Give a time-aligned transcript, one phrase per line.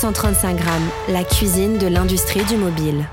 [0.00, 3.04] 135 grammes, la cuisine de l'industrie du mobile.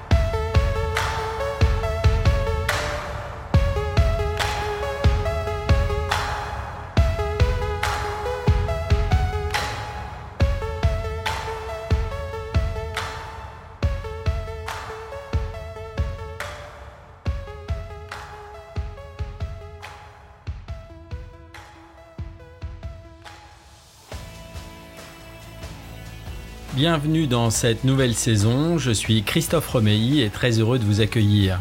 [26.90, 31.60] Bienvenue dans cette nouvelle saison, je suis Christophe Romeilly et très heureux de vous accueillir.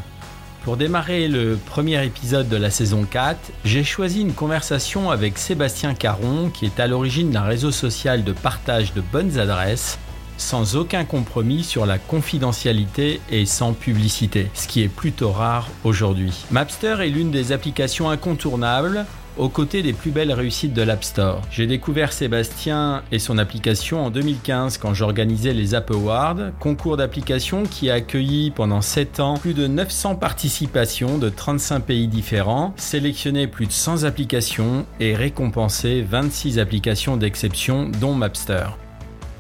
[0.63, 5.95] Pour démarrer le premier épisode de la saison 4, j'ai choisi une conversation avec Sébastien
[5.95, 9.99] Caron qui est à l'origine d'un réseau social de partage de bonnes adresses
[10.37, 16.45] sans aucun compromis sur la confidentialité et sans publicité, ce qui est plutôt rare aujourd'hui.
[16.53, 21.43] Mapster est l'une des applications incontournables aux côtés des plus belles réussites de l'App Store.
[21.51, 27.65] J'ai découvert Sébastien et son application en 2015 quand j'organisais les App Awards, concours d'applications
[27.65, 33.47] qui a accueilli pendant 7 ans plus de 900 participations de 35 pays différents, sélectionné
[33.47, 38.86] plus de 100 applications et récompensé 26 applications d'exception dont Mapster.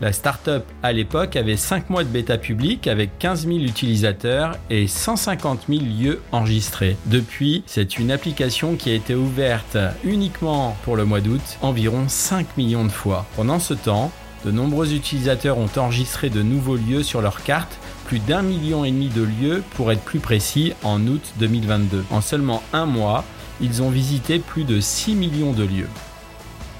[0.02, 4.86] La startup à l'époque avait 5 mois de bêta public avec 15 000 utilisateurs et
[4.86, 6.98] 150 000 lieux enregistrés.
[7.06, 12.58] Depuis, c'est une application qui a été ouverte uniquement pour le mois d'août environ 5
[12.58, 13.24] millions de fois.
[13.36, 14.12] Pendant ce temps,
[14.44, 18.90] de nombreux utilisateurs ont enregistré de nouveaux lieux sur leur carte, plus d'un million et
[18.90, 22.04] demi de lieux pour être plus précis en août 2022.
[22.10, 23.24] En seulement un mois,
[23.62, 25.88] ils ont visité plus de 6 millions de lieux.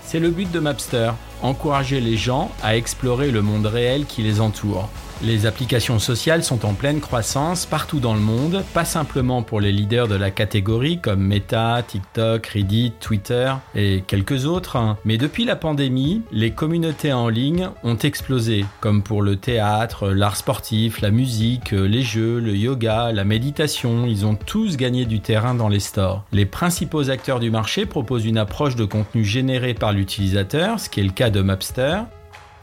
[0.05, 4.41] C'est le but de Mapster, encourager les gens à explorer le monde réel qui les
[4.41, 4.89] entoure.
[5.23, 9.73] Les applications sociales sont en pleine croissance partout dans le monde, pas simplement pour les
[9.73, 14.99] leaders de la catégorie comme Meta, TikTok, Reddit, Twitter et quelques autres, hein.
[15.07, 20.37] mais depuis la pandémie, les communautés en ligne ont explosé, comme pour le théâtre, l'art
[20.37, 25.55] sportif, la musique, les jeux, le yoga, la méditation, ils ont tous gagné du terrain
[25.55, 26.25] dans les stores.
[26.33, 31.01] Les principaux acteurs du marché proposent une approche de contenu généré par l'utilisateur, ce qui
[31.01, 32.03] est le cas de Mapster,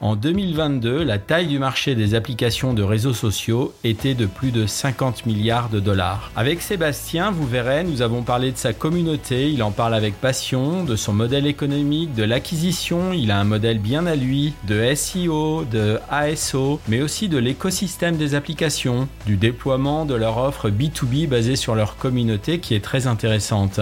[0.04, 4.68] en 2022, la taille du marché des applications de réseaux sociaux était de plus de
[4.68, 6.30] 50 milliards de dollars.
[6.36, 10.84] Avec Sébastien, vous verrez, nous avons parlé de sa communauté, il en parle avec passion,
[10.84, 15.64] de son modèle économique, de l'acquisition, il a un modèle bien à lui, de SEO,
[15.64, 21.56] de ASO, mais aussi de l'écosystème des applications, du déploiement de leur offre B2B basée
[21.56, 23.80] sur leur communauté qui est très intéressante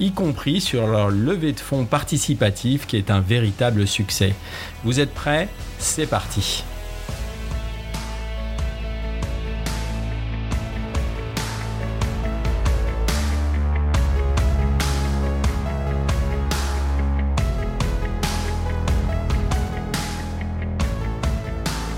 [0.00, 4.34] y compris sur leur levée de fonds participatif qui est un véritable succès.
[4.82, 5.48] Vous êtes prêts?
[5.78, 6.64] C'est parti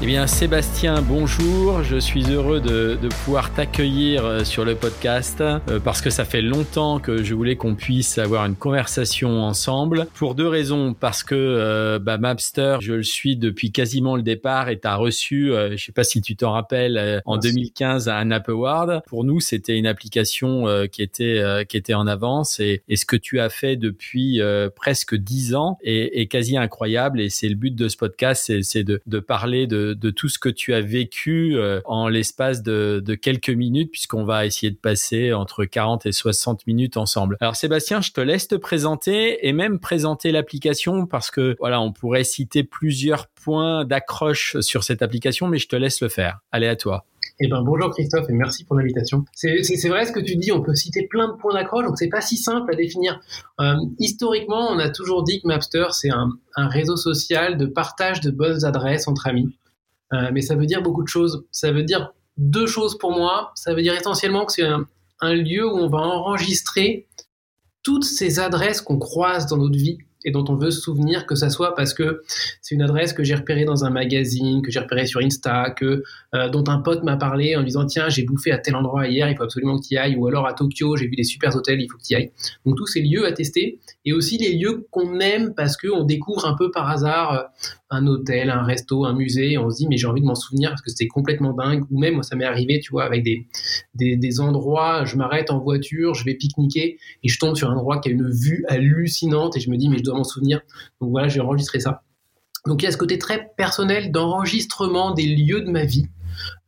[0.04, 1.84] Eh bien, Sébastien, bonjour.
[1.84, 6.42] Je suis heureux de, pouvoir t'accueillir euh, sur le podcast euh, parce que ça fait
[6.42, 10.08] longtemps que je voulais qu'on puisse avoir une conversation ensemble.
[10.14, 10.92] Pour deux raisons.
[10.92, 14.96] Parce que euh, bah, Mapster, je le suis depuis quasiment le départ et tu as
[14.96, 19.02] reçu, je sais pas si tu t'en rappelles, en 2015 un App Award.
[19.06, 23.38] Pour nous, c'était une application qui était qui était en avance et, ce que tu
[23.38, 24.40] as fait depuis
[24.74, 27.20] presque dix ans est, quasi incroyable.
[27.20, 30.38] Et c'est le but de ce podcast, c'est de, de parler de de, tout ce
[30.38, 35.32] que tu as vécu euh, en l'espace de, quelques minutes, puisqu'on va essayer de passer
[35.32, 37.36] entre 40 et 60 minutes ensemble.
[37.40, 41.92] Alors Sébastien, je te laisse te présenter et même présenter l'application parce que voilà, on
[41.92, 46.40] pourrait citer plusieurs points d'accroche sur cette application, mais je te laisse le faire.
[46.50, 47.04] Allez à toi.
[47.40, 49.24] Eh ben, bonjour Christophe et merci pour l'invitation.
[49.32, 52.08] C'est vrai ce que tu dis, on peut citer plein de points d'accroche, donc c'est
[52.08, 53.20] pas si simple à définir.
[53.60, 58.20] Euh, historiquement, on a toujours dit que Mapster, c'est un, un, réseau social de partage
[58.20, 59.56] de bonnes adresses entre amis.
[60.12, 61.44] Euh, mais ça veut dire beaucoup de choses.
[61.50, 63.52] Ça veut dire deux choses pour moi.
[63.54, 64.86] Ça veut dire essentiellement que c'est un,
[65.22, 67.06] lieu où on va enregistrer
[67.84, 71.34] toutes ces adresses qu'on croise dans notre vie et dont on veut se souvenir, que
[71.34, 72.22] ça soit parce que
[72.60, 76.02] c'est une adresse que j'ai repérée dans un magazine, que j'ai repérée sur Insta, que
[76.34, 79.28] euh, dont un pote m'a parlé en disant tiens j'ai bouffé à tel endroit hier,
[79.28, 81.54] il faut absolument que tu y ailles, ou alors à Tokyo j'ai vu des super
[81.56, 82.30] hôtels, il faut que tu y ailles.
[82.64, 86.46] Donc tous ces lieux à tester et aussi les lieux qu'on aime parce qu'on découvre
[86.46, 87.42] un peu par hasard euh,
[87.92, 90.34] un hôtel, un resto, un musée, et on se dit mais j'ai envie de m'en
[90.34, 91.84] souvenir parce que c'était complètement dingue.
[91.90, 93.46] Ou même moi ça m'est arrivé, tu vois, avec des,
[93.94, 98.00] des, endroits, je m'arrête en voiture, je vais pique-niquer et je tombe sur un endroit
[98.00, 100.60] qui a une vue hallucinante et je me dis mais je dois m'en souvenir.
[101.00, 102.02] Donc voilà, j'ai enregistré ça.
[102.66, 106.06] Donc il y a ce côté très personnel d'enregistrement des lieux de ma vie.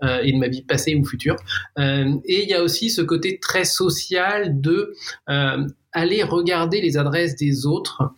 [0.03, 1.37] Euh, et de ma vie passée ou future.
[1.79, 4.95] Euh, et il y a aussi ce côté très social de
[5.31, 8.13] euh, aller regarder les adresses des autres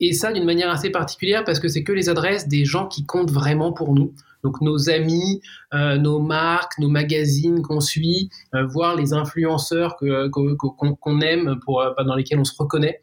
[0.00, 3.04] et ça d'une manière assez particulière parce que c'est que les adresses des gens qui
[3.04, 4.12] comptent vraiment pour nous.
[4.42, 5.40] Donc nos amis,
[5.74, 11.90] euh, nos marques, nos magazines qu'on suit, euh, voir les influenceurs qu'on aime, pour, euh,
[12.06, 13.00] dans lesquels on se reconnaît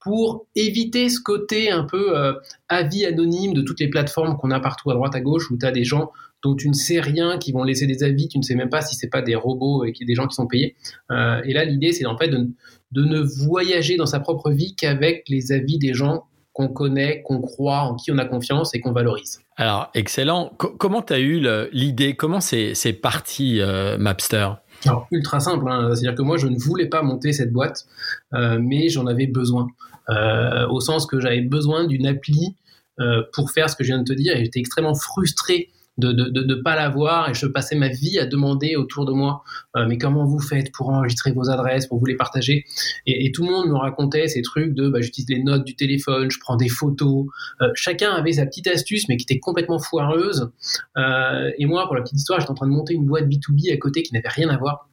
[0.00, 2.14] pour éviter ce côté un peu
[2.68, 5.66] avis anonyme de toutes les plateformes qu'on a partout à droite à gauche où tu
[5.66, 6.12] as des gens
[6.44, 8.82] dont tu ne sais rien qui vont laisser des avis, tu ne sais même pas
[8.82, 10.76] si c'est pas des robots et des gens qui sont payés.
[11.10, 12.48] et là, l'idée, c'est en fait de,
[12.92, 16.22] de, ne voyager dans sa propre vie qu'avec les avis des gens
[16.56, 19.40] qu'on connaît, qu'on croit, en qui on a confiance et qu'on valorise.
[19.56, 20.50] Alors, excellent.
[20.56, 22.16] comment tu as eu l'idée?
[22.16, 24.48] Comment c'est parti, euh, Mapster?
[24.86, 25.68] Alors, ultra simple.
[25.68, 25.90] Hein.
[25.94, 27.84] C'est-à-dire que moi, je ne voulais pas monter cette boîte,
[28.32, 29.66] euh, mais j'en avais besoin.
[30.08, 32.56] Euh, au sens que j'avais besoin d'une appli
[33.34, 34.34] pour faire ce que je viens de te dire.
[34.34, 35.68] Et j'étais extrêmement frustré
[35.98, 39.12] de ne de, de, pas l'avoir et je passais ma vie à demander autour de
[39.12, 39.42] moi
[39.76, 42.64] euh, mais comment vous faites pour enregistrer vos adresses, pour vous les partager
[43.06, 46.30] et, tout le monde me racontait ces trucs de bah, j'utilise les notes du téléphone,
[46.30, 47.26] je prends des photos.
[47.60, 50.50] Euh, chacun avait sa petite astuce mais qui était complètement foireuse.
[50.96, 53.72] Euh, et moi, pour la petite histoire, j'étais en train de monter une boîte B2B
[53.72, 54.88] à côté qui n'avait rien à voir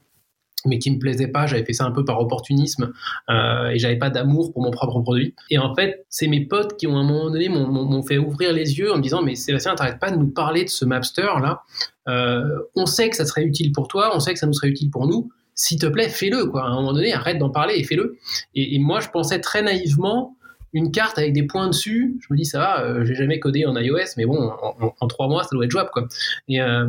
[0.65, 1.45] mais qui me plaisait pas.
[1.45, 2.92] J'avais fait ça un peu par opportunisme
[3.30, 5.36] euh, et j'avais pas d'amour pour mon propre produit.
[5.50, 8.54] Et en fait, c'est mes potes qui ont à un moment donné m'ont fait ouvrir
[8.54, 11.27] les yeux en me disant mais Sébastien, t'arrêtes pas de nous parler de ce Mapster
[11.42, 11.62] là.
[12.07, 12.44] Euh,
[12.75, 14.92] on sait que ça serait utile pour toi, on sait que ça nous serait utile
[14.92, 15.30] pour nous.
[15.56, 16.63] S'il te plaît, fais-le quoi.
[16.63, 18.18] À un moment donné, arrête d'en parler et fais-le.
[18.56, 20.36] Et, moi, je pensais très naïvement
[20.74, 22.18] une carte avec des points dessus.
[22.21, 24.51] Je me dis ça va, euh, j'ai jamais codé en iOS, mais bon,
[25.00, 26.07] en, trois mois, ça doit être jouable quoi.
[26.48, 26.88] Et euh,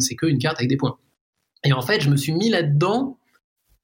[0.00, 0.96] c'est qu'une carte avec des points.
[1.66, 3.18] Et en fait, je me suis mis là-dedans,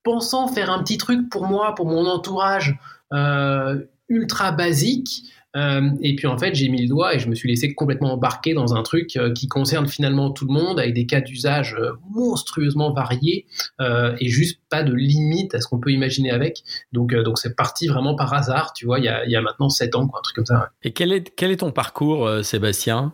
[0.04, 2.78] pensant faire un petit truc pour moi, pour mon entourage,
[3.12, 5.32] euh, ultra basique.
[5.56, 8.14] Euh, et puis en fait, j'ai mis le doigt et je me suis laissé complètement
[8.14, 11.76] embarquer dans un truc euh, qui concerne finalement tout le monde, avec des cas d'usage
[12.10, 13.46] monstrueusement variés
[14.20, 16.62] et juste pas de limite à ce qu'on peut imaginer avec.
[16.92, 19.40] Donc donc c'est parti vraiment par hasard, tu vois, il y a, il y a
[19.40, 20.70] maintenant sept ans, quoi, un truc comme ça.
[20.82, 23.12] Et quel est, quel est ton parcours, Sébastien?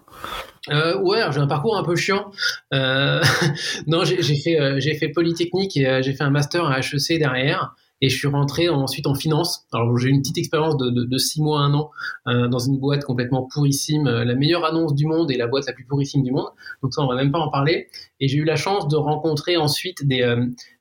[0.70, 2.31] Euh, ouais, j'ai un parcours un peu chiant.
[2.75, 3.23] Euh,
[3.87, 7.19] non, j'ai fait, euh, j'ai fait Polytechnique et euh, j'ai fait un master à HEC
[7.19, 7.75] derrière.
[8.00, 9.66] Et je suis rentré ensuite en finance.
[9.72, 11.90] Alors j'ai eu une petite expérience de, de, de, six mois, un an,
[12.26, 15.72] euh, dans une boîte complètement pourrissime, la meilleure annonce du monde et la boîte la
[15.72, 16.48] plus pourrissime du monde.
[16.82, 17.88] Donc ça, on va même pas en parler.
[18.20, 20.22] Et j'ai eu la chance de rencontrer ensuite des,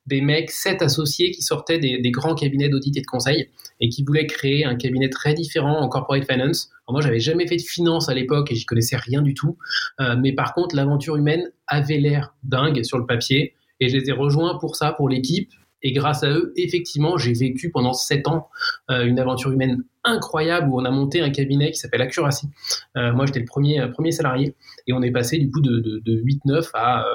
[0.08, 3.50] des mecs, sept associés qui sortaient des, grands cabinets d'audit et de conseil
[3.80, 6.70] et qui voulaient créer un cabinet très différent en corporate finance.
[6.88, 9.58] Alors moi, j'avais jamais fait de finance à l'époque et j'y connaissais rien du tout.
[10.00, 14.10] Euh, mais par contre, l'aventure humaine avait l'air dingue sur le papier et je les
[14.10, 15.52] ai rejoints pour ça, pour l'équipe.
[15.84, 18.50] Et grâce à eux, effectivement, j'ai vécu pendant sept ans
[18.90, 22.48] euh, une aventure humaine incroyable où on a monté un cabinet qui s'appelle Accuracy.
[22.96, 24.56] Euh, moi, j'étais le premier, euh, premier salarié
[24.88, 27.06] et on est passé du coup de, de, de 8-9 à,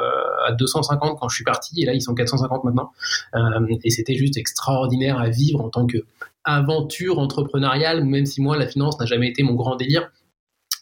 [0.47, 2.91] à 250 quand je suis parti et là, ils sont 450 maintenant.
[3.83, 5.99] Et c'était juste extraordinaire à vivre en tant que
[6.45, 10.11] aventure entrepreneuriale, même si moi, la finance n'a jamais été mon grand délire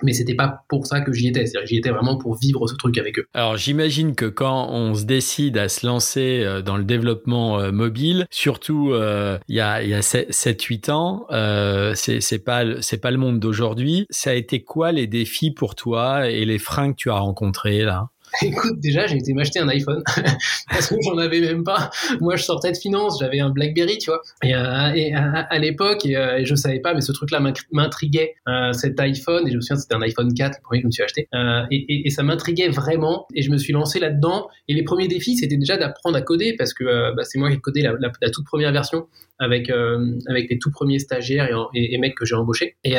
[0.02, 1.44] mais c'était pas pour ça que j'y étais.
[1.64, 3.26] J'y étais vraiment pour vivre ce truc avec eux.
[3.34, 7.72] Alors j'imagine que quand on se décide à se lancer euh, dans le développement euh,
[7.72, 13.10] mobile, surtout euh, il y a, il a 7-8 ans, euh, c'est pas c'est pas
[13.10, 14.06] le monde d'aujourd'hui.
[14.10, 17.82] Ça a été quoi les défis pour toi et les freins que tu as rencontrés
[17.82, 18.08] là?
[18.42, 20.02] Écoute, déjà, j'ai été m'acheter un iPhone
[20.70, 21.90] parce que j'en avais même pas.
[22.20, 24.20] Moi, je sortais de finance, j'avais un BlackBerry, tu vois.
[24.44, 27.40] Et, euh, à, l'époque, euh, et, je savais pas, mais ce truc-là
[27.72, 29.46] m'intriguait, euh, cet iPhone.
[29.48, 31.28] Et je me souviens, c'était un iPhone 4, le premier que je me suis acheté.
[31.70, 33.26] Et, ça m'intriguait vraiment.
[33.34, 34.48] Et je me suis lancé là-dedans.
[34.68, 37.56] Et les premiers défis, c'était déjà d'apprendre à coder parce que bah, c'est moi qui
[37.56, 39.06] ai codé la, toute première version
[39.38, 39.70] avec
[40.28, 42.76] avec les tout premiers stagiaires et, mecs que j'ai embauchés.
[42.84, 42.96] Et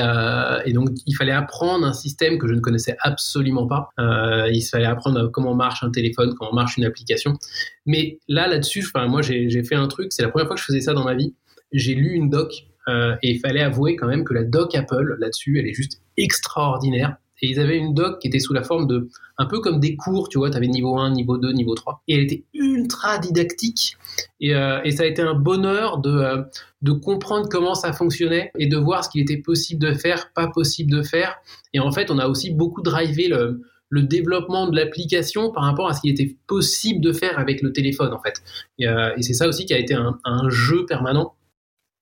[0.73, 3.89] donc, il fallait apprendre un système que je ne connaissais absolument pas.
[3.97, 7.37] il fallait apprendre comment marche un téléphone, comment marche une application.
[7.85, 10.81] Mais là, là-dessus, moi, j'ai fait un truc, c'est la première fois que je faisais
[10.81, 11.33] ça dans ma vie.
[11.71, 15.15] J'ai lu une doc euh, et il fallait avouer quand même que la doc Apple,
[15.19, 17.17] là-dessus, elle est juste extraordinaire.
[17.43, 19.09] Et ils avaient une doc qui était sous la forme de,
[19.39, 22.03] un peu comme des cours, tu vois, tu avais niveau 1, niveau 2, niveau 3.
[22.07, 23.97] Et elle était ultra didactique.
[24.39, 26.43] Et, euh, et ça a été un bonheur de, euh,
[26.83, 30.49] de comprendre comment ça fonctionnait et de voir ce qu'il était possible de faire, pas
[30.49, 31.37] possible de faire.
[31.73, 33.61] Et en fait, on a aussi beaucoup drivé le,
[33.91, 37.71] le développement de l'application par rapport à ce qu'il était possible de faire avec le
[37.71, 38.41] téléphone en fait.
[38.79, 41.35] Et, euh, c'est ça aussi qui a été un, jeu permanent.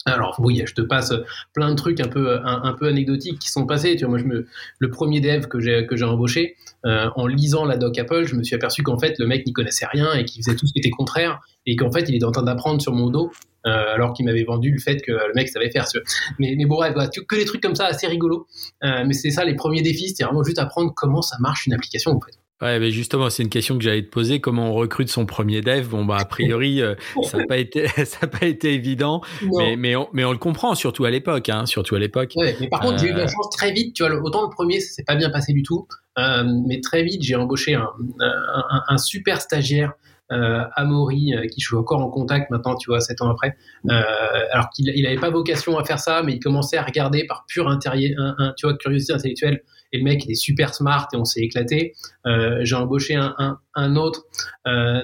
[0.05, 1.13] Alors oui, je te passe
[1.53, 3.95] plein de trucs un peu un, peu anecdotiques qui sont passés.
[3.95, 6.55] Tu vois, moi, je me, le premier dev que j'ai que j'ai embauché,
[6.85, 9.51] euh, en lisant la doc Apple, je me suis aperçu qu'en fait le mec n'y
[9.51, 12.25] connaissait rien et qu'il faisait tout ce qui était contraire et qu'en fait il était
[12.25, 13.31] en train d'apprendre sur mon dos
[13.65, 15.85] euh, alors qu'il m'avait vendu le fait que le mec savait faire.
[16.39, 16.93] Mais, mais bon, bref,
[17.27, 18.47] que des trucs comme ça assez rigolos.
[18.83, 21.73] Euh, mais c'est ça les premiers défis, c'est vraiment juste apprendre comment ça marche une
[21.73, 22.37] application en fait.
[22.61, 24.41] Ouais, mais justement, c'est une question que j'allais te poser.
[24.41, 25.87] Comment on recrute son premier dev?
[25.87, 29.21] Bon, bah, a priori, euh, ça n'a pas été, ça pas été évident,
[29.57, 32.33] mais, mais, on, mais on le comprend, surtout à l'époque, hein, surtout à l'époque.
[32.35, 33.95] Ouais, mais par contre, j'ai eu la chance très vite.
[33.95, 35.87] Tu vois, autant le premier, ça s'est pas bien passé du tout,
[36.17, 37.89] euh, mais très vite, j'ai embauché un,
[38.19, 39.93] un, un, super stagiaire.
[40.31, 43.55] Euh, Amaury, qui je suis encore en contact maintenant, tu vois, sept ans après.
[43.89, 44.01] Euh,
[44.51, 47.67] alors qu'il n'avait pas vocation à faire ça, mais il commençait à regarder par pure
[47.67, 51.25] intérieur, un, tu vois, curiosité intellectuelle et le mec il est super smart et on
[51.25, 51.95] s'est éclaté.
[52.25, 54.25] Euh, j'ai embauché un, un, un autre,
[54.67, 55.01] euh,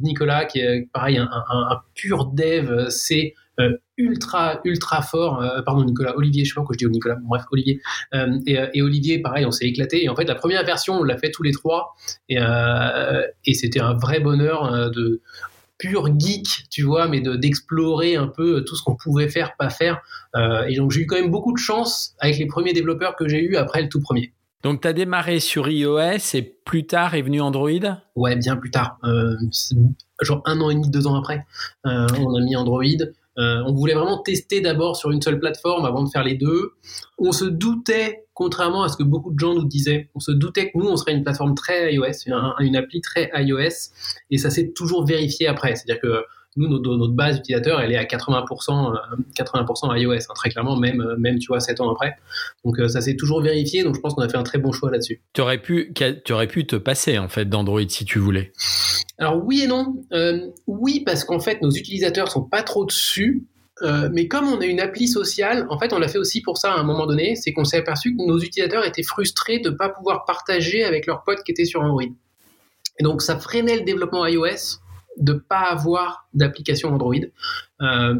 [0.00, 3.41] Nicolas, qui est pareil, un, un pur dev, c'est euh,
[3.98, 7.44] ultra ultra fort euh, pardon Nicolas Olivier je sais pas pourquoi je dis Nicolas bref
[7.52, 7.80] Olivier
[8.14, 11.04] euh, et, et, Olivier pareil on s'est éclaté et en fait la première version on
[11.04, 11.94] l'a fait tous les trois
[12.28, 15.20] et, et c'était un vrai bonheur de
[15.82, 20.00] pur geek, tu vois, mais d'explorer un peu tout ce qu'on pouvait faire, pas faire.
[20.36, 23.28] Euh, et donc j'ai eu quand même beaucoup de chance avec les premiers développeurs que
[23.28, 24.32] j'ai eu après le tout premier.
[24.62, 27.98] Donc tu as démarré sur iOS et plus tard est venu Android?
[28.14, 28.98] Ouais, bien plus tard.
[29.02, 29.34] Euh,
[30.20, 31.44] genre un an et demi, deux ans après,
[31.86, 32.84] euh, on a mis Android.
[33.38, 36.72] Euh, on voulait vraiment tester d'abord sur une seule plateforme avant de faire les deux.
[37.18, 40.70] On se doutait, contrairement à ce que beaucoup de gens nous disaient, on se doutait
[40.70, 42.28] que nous, on serait une plateforme très iOS,
[42.60, 43.92] une, appli très iOS,
[44.30, 45.76] et ça s'est toujours vérifié après.
[45.76, 46.24] C'est-à-dire que
[46.56, 48.94] nous, notre, base utilisateur, elle est à 80%,
[49.34, 52.14] 80% iOS, hein, très clairement, même, même, tu vois, 7 ans après.
[52.64, 54.72] Donc, euh, ça s'est toujours vérifié, donc je pense qu'on a fait un très bon
[54.72, 55.22] choix là-dessus.
[55.32, 58.52] Tu aurais pu, tu aurais pu te passer, en fait, d'Android si tu voulais.
[59.18, 59.94] Alors, oui et non.
[60.12, 63.46] Euh, oui, parce qu'en fait, nos utilisateurs sont pas trop dessus.
[63.80, 66.58] Euh, mais comme on a une appli sociale, en fait, on l'a fait aussi pour
[66.58, 69.70] ça à un moment donné, c'est qu'on s'est aperçu que nos utilisateurs étaient frustrés de
[69.70, 72.02] ne pas pouvoir partager avec leurs potes qui étaient sur Android.
[72.98, 74.81] Et donc, ça freinait le développement iOS
[75.18, 77.14] de pas avoir d'application Android.
[77.80, 78.14] Euh,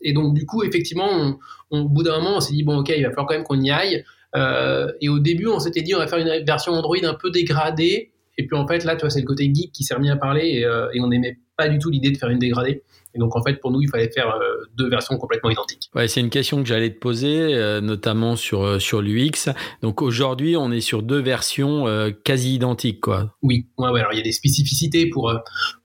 [0.00, 1.38] et donc du coup, effectivement,
[1.70, 3.60] au bout d'un moment, on s'est dit bon, ok, il va falloir quand même qu'on
[3.60, 4.04] y aille.
[4.36, 7.30] Euh, et au début, on s'était dit on va faire une version Android un peu
[7.30, 8.12] dégradée.
[8.36, 10.16] Et puis en fait, là, tu vois, c'est le côté geek qui s'est remis à
[10.16, 12.82] parler et, euh, et on n'aimait pas du tout l'idée de faire une dégradée.
[13.14, 15.90] Et donc, en fait, pour nous, il fallait faire euh, deux versions complètement identiques.
[15.94, 19.50] Ouais, c'est une question que j'allais te poser, euh, notamment sur, euh, sur l'UX.
[19.82, 21.86] Donc, aujourd'hui, on est sur deux versions
[22.24, 23.34] quasi identiques, quoi.
[23.42, 25.32] Oui, ouais, ouais, alors il y a des spécificités pour,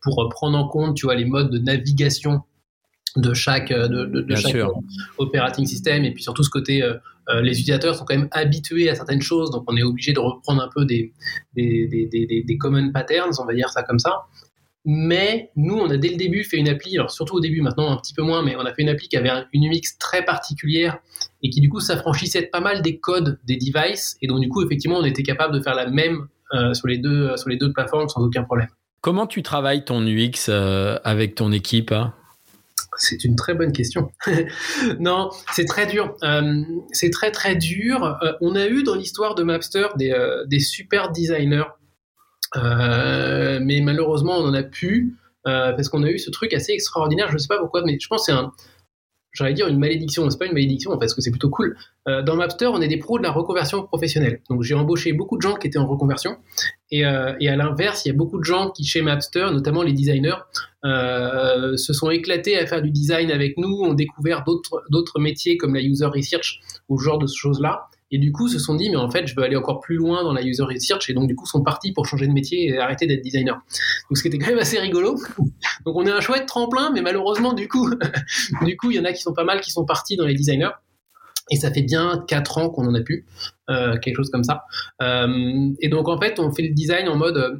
[0.02, 2.42] pour prendre en compte, tu vois, les modes de navigation
[3.16, 4.58] de chaque, de, de, chaque
[5.20, 6.82] operating system et puis surtout ce côté
[7.44, 10.64] les utilisateurs sont quand même habitués à certaines choses donc on est obligé de reprendre
[10.64, 11.14] un peu des
[11.56, 14.24] des, des, des, des common patterns on va dire ça comme ça
[14.86, 17.92] mais nous, on a dès le début fait une appli, alors surtout au début, maintenant
[17.92, 20.26] un petit peu moins, mais on a fait une appli qui avait une UX très
[20.26, 20.98] particulière
[21.42, 24.18] et qui du coup s'affranchissait pas mal des codes des devices.
[24.22, 26.98] Et donc du coup, effectivement, on était capable de faire la même euh, sur, les
[26.98, 28.68] deux, euh, sur les deux plateformes sans aucun problème.
[29.00, 32.14] Comment tu travailles ton UX euh, avec ton équipe hein?
[32.98, 34.12] C'est une très bonne question.
[35.00, 36.16] non, c'est très dur.
[36.92, 38.20] c'est très très dur.
[38.40, 40.14] on a eu dans l'histoire de Mapster des,
[40.46, 41.83] des super designers euh,
[42.56, 47.28] mais malheureusement, on en a pu euh, parce qu'on a eu ce truc assez extraordinaire.
[47.30, 48.54] Je ne sais pas pourquoi, mais je pense que c'est un,
[49.34, 51.76] j'allais dire une malédiction, c'est pas une malédiction parce que c'est plutôt cool.
[52.08, 54.42] Euh, dans Mapster, on est des pros de la reconversion professionnelle.
[54.50, 56.38] Donc j'ai embauché beaucoup de gens qui étaient en reconversion,
[56.92, 59.94] et, euh, à l'inverse, il y a beaucoup de gens qui chez Mapster, notamment les
[59.94, 60.38] designers,
[60.86, 65.74] euh, se sont éclatés à faire du design avec nous, ont découvert d'autres métiers comme
[65.74, 68.90] la user research ou ce genre de choses là, et du coup se sont dit
[68.92, 71.28] mais en fait je veux aller encore plus loin dans la user research et donc
[71.28, 73.56] du coup sont partis pour changer de métier et arrêter d'être designer.
[74.10, 75.16] Donc ce qui était quand même assez rigolo.
[75.86, 77.90] Donc on est un chouette tremplin mais malheureusement du coup
[78.66, 80.36] du coup il y en a qui sont pas mal qui sont partis dans les
[80.36, 80.72] designers.
[81.52, 83.26] Et ça fait bien 4 ans qu'on en a pu,
[83.70, 84.64] euh, quelque chose comme ça.
[85.02, 87.58] Euh, et donc en fait, on fait le design en mode euh,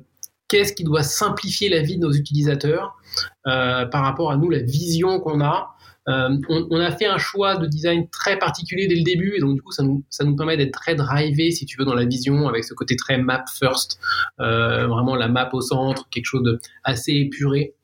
[0.48, 2.96] qu'est-ce qui doit simplifier la vie de nos utilisateurs
[3.44, 5.73] par rapport à nous, la vision qu'on a,
[6.10, 9.56] euh, on, a fait un choix de design très particulier dès le début, et donc
[9.56, 12.06] du coup, ça nous, ça nous permet d'être très drivé, si tu veux, dans la
[12.06, 14.00] vision, avec ce côté très map first,
[14.40, 17.76] euh, vraiment la map au centre, quelque chose de assez épuré.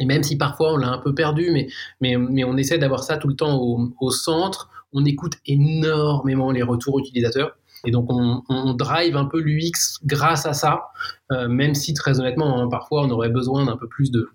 [0.00, 1.68] Et même si parfois on l'a un peu perdu, mais,
[2.00, 6.50] mais, mais on essaie d'avoir ça tout le temps au, au centre, on écoute énormément
[6.50, 7.56] les retours utilisateurs.
[7.84, 10.82] Et donc on, on drive un peu l'UX grâce à ça,
[11.32, 14.28] euh, même si très honnêtement, hein, parfois on aurait besoin d'un peu plus de,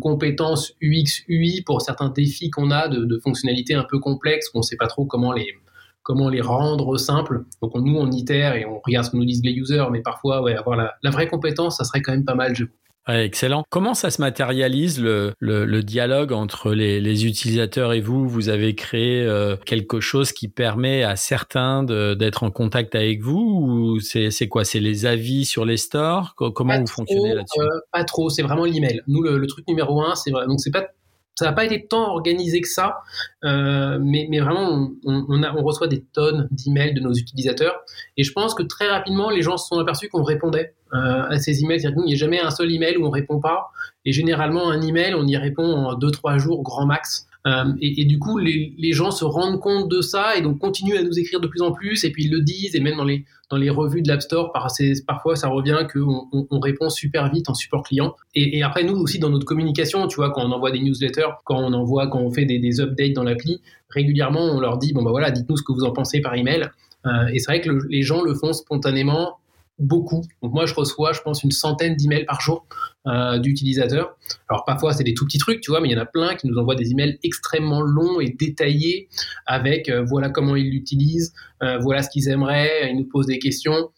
[0.00, 4.64] compétences UX, UI pour certains défis qu'on a, de, fonctionnalités un peu complexes, qu'on ne
[4.64, 7.44] sait pas trop comment les, rendre simples.
[7.62, 10.36] Donc nous, on itère et on regarde ce que nous disent les users, mais parfois,
[10.36, 12.64] avoir la, vraie compétence, ça serait quand même pas mal, je
[13.08, 13.64] excellent.
[13.70, 18.28] Comment ça se matérialise le, le, dialogue entre les, les, utilisateurs et vous?
[18.28, 23.96] Vous avez créé euh, quelque chose qui permet à certains d'être en contact avec vous
[23.98, 24.64] ou c'est quoi?
[24.64, 26.34] C'est les avis sur les stores?
[26.36, 27.60] Comment vous fonctionnez là-dessus?
[27.60, 29.02] euh, Pas trop, c'est vraiment l'email.
[29.06, 30.86] Nous, le, le, truc numéro un, c'est donc c'est pas
[31.34, 32.98] ça n'a pas été tant organisé que ça,
[33.44, 37.80] euh, mais, mais, vraiment, on, on, reçoit des tonnes d'emails de nos utilisateurs.
[38.16, 41.38] Et je pense que très rapidement, les gens se sont aperçus qu'on répondait euh, à
[41.38, 41.80] ces emails.
[41.82, 43.70] Il n'y a jamais un seul email où on répond pas.
[44.04, 47.26] Et généralement, un email, on y répond en 2-3 jours, grand max.
[47.46, 51.02] Euh, et, du coup, les, gens se rendent compte de ça et donc continuent à
[51.02, 52.04] nous écrire de plus en plus.
[52.04, 54.52] Et puis ils le disent, et même dans les, dans les revues de l'App Store,
[54.52, 54.68] par,
[55.06, 58.14] parfois ça revient qu'on on, on, répond super vite en support client.
[58.34, 61.58] Et, après, nous aussi, dans notre communication, tu vois, quand on envoie des newsletters, quand
[61.58, 65.02] on envoie, quand on fait des, des updates dans l'appli, régulièrement, on leur dit, bon,
[65.02, 66.68] bah voilà, dites-nous ce que vous en pensez par email.
[67.06, 69.38] Euh, et c'est vrai que le, les gens le font spontanément
[69.78, 70.22] beaucoup.
[70.42, 72.66] Donc moi, je reçois, je pense, une centaine d'emails par jour
[73.08, 74.16] euh, d'utilisateurs.
[74.48, 76.36] Alors parfois, c'est des tout petits trucs, tu vois, mais il y en a plein
[76.36, 79.08] qui nous envoient des emails extrêmement longs et détaillés
[79.44, 83.40] avec euh, voilà comment ils l'utilisent, euh, voilà ce qu'ils aimeraient, ils nous posent des
[83.40, 83.90] questions.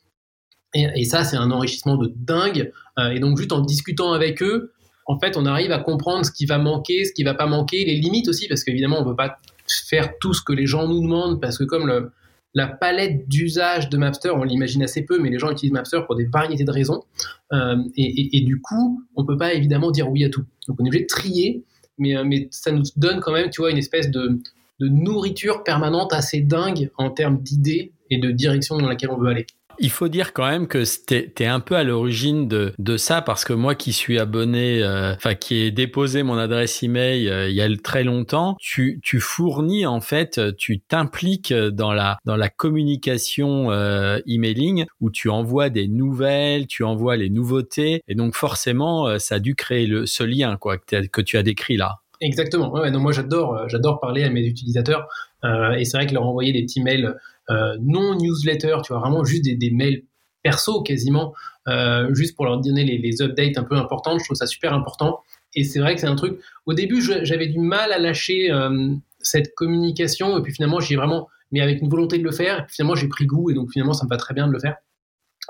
[0.75, 2.73] Et, ça, c'est un enrichissement de dingue.
[3.13, 4.73] Et donc, juste en discutant avec eux,
[5.07, 7.85] en fait, on arrive à comprendre ce qui va manquer, ce qui va pas manquer,
[7.85, 11.01] les limites aussi, parce qu'évidemment, on peut pas faire tout ce que les gens nous
[11.01, 12.11] demandent, parce que comme le,
[12.55, 16.15] la palette d'usage de Mapster, on l'imagine assez peu, mais les gens utilisent Mapster pour
[16.15, 17.03] des variétés de raisons.
[17.53, 20.45] Euh, et, du coup, on peut pas évidemment dire oui à tout.
[20.69, 21.65] Donc on est obligé de trier,
[21.99, 24.41] mais, euh, mais ça nous donne quand même, tu vois, une espèce de,
[24.79, 29.29] de nourriture permanente assez dingue en termes d'idées et de direction dans laquelle on veut
[29.29, 29.47] aller.
[29.79, 33.45] Il faut dire quand même que tu es, un peu à l'origine de, ça parce
[33.45, 37.55] que moi qui suis abonné, euh, enfin qui ai déposé mon adresse email euh, il
[37.55, 43.71] y a très longtemps, tu, fournis en fait, tu t'impliques dans la dans la communication
[43.71, 49.19] euh, emailing où tu envoies des nouvelles, tu envoies les nouveautés et donc forcément euh,
[49.19, 52.01] ça a dû créer le, ce lien quoi que, tu as décrit là.
[52.21, 52.73] Exactement.
[52.91, 55.09] Non, moi j'adore, euh, j'adore parler à mes utilisateurs
[55.45, 57.15] euh, et c'est vrai que leur envoyer des petits mails euh,
[57.51, 60.03] non newsletter, tu vois, vraiment juste des, mails
[60.45, 61.35] perso quasiment,
[61.67, 64.21] euh, juste pour leur donner les, updates un peu importantes.
[64.21, 65.21] Je trouve ça super important.
[65.57, 66.39] Et c'est vrai que c'est un truc.
[66.67, 71.29] Au début, j'avais du mal à lâcher euh, cette communication, et puis finalement, j'ai vraiment,
[71.51, 72.61] mais avec une volonté de le faire.
[72.61, 74.53] Et puis finalement, j'ai pris goût, et donc finalement, ça me va très bien de
[74.53, 74.77] le faire.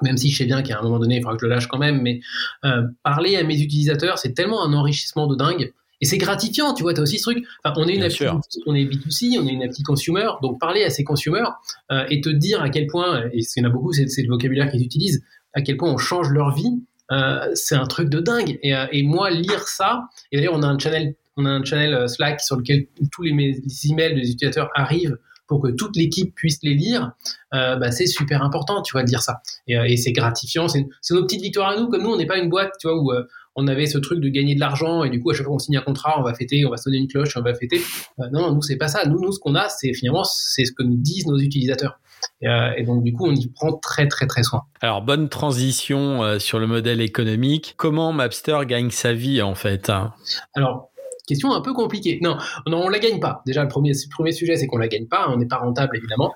[0.03, 1.67] Même si je sais bien qu'à un moment donné, il faudra que je le lâche
[1.67, 2.21] quand même, mais
[2.65, 5.73] euh, parler à mes utilisateurs, c'est tellement un enrichissement de dingue.
[6.01, 7.45] Et c'est gratifiant, tu vois, tu as aussi ce truc.
[7.65, 8.27] Enfin, on est une appli,
[8.67, 11.53] on est B2C, on est une appli consumer, donc parler à ces consumers
[11.91, 14.29] euh, et te dire à quel point, et il y en a beaucoup, c'est le
[14.29, 16.83] vocabulaire qu'ils utilisent, à quel point on change leur vie,
[17.13, 18.59] euh, c'est un truc de dingue.
[18.63, 21.65] Et, euh, et, moi, lire ça, et d'ailleurs, on a un channel, on a un
[21.65, 26.35] channel Slack sur lequel tous les, les emails des utilisateurs arrivent pour que toute l'équipe
[26.35, 27.13] puisse les lire,
[27.53, 29.43] euh, bah, c'est super important, tu vois, de dire ça.
[29.67, 32.39] Et, et c'est gratifiant, c'est nos petites victoires à nous, comme nous, on n'est pas
[32.39, 33.25] une boîte, tu vois, où euh,
[33.57, 35.59] on avait ce truc de gagner de l'argent et du coup à chaque fois qu'on
[35.59, 37.81] signe un contrat, on va fêter, on va sonner une cloche, on va fêter.
[38.21, 39.07] Euh, non, nous c'est pas ça.
[39.07, 41.99] Nous, nous ce qu'on a, c'est finalement c'est ce que nous disent nos utilisateurs.
[42.41, 44.63] Et, euh, et, donc du coup, on y prend très très très soin.
[44.81, 47.75] Alors bonne transition euh, sur le modèle économique.
[47.77, 50.15] Comment Mapster gagne sa vie en fait hein?
[50.55, 50.91] Alors
[51.27, 52.19] question un peu compliquée.
[52.23, 53.43] Non, non, on la gagne pas.
[53.47, 55.29] Déjà le premier le premier sujet c'est qu'on la gagne pas.
[55.31, 56.33] On n'est pas rentable évidemment.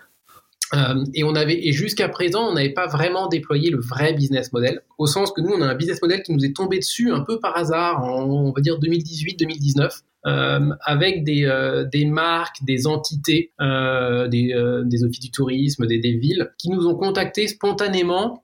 [0.74, 4.52] Euh, et on avait et jusqu'à présent, on n'avait pas vraiment déployé le vrai business
[4.52, 7.10] model, au sens que nous, on a un business model qui nous est tombé dessus
[7.10, 10.02] un peu par hasard, en, on va dire 2018-2019.
[10.26, 15.86] Euh, avec des, euh, des marques, des entités, euh, des, euh, des offices du tourisme,
[15.86, 18.42] des, des villes, qui nous ont contactés spontanément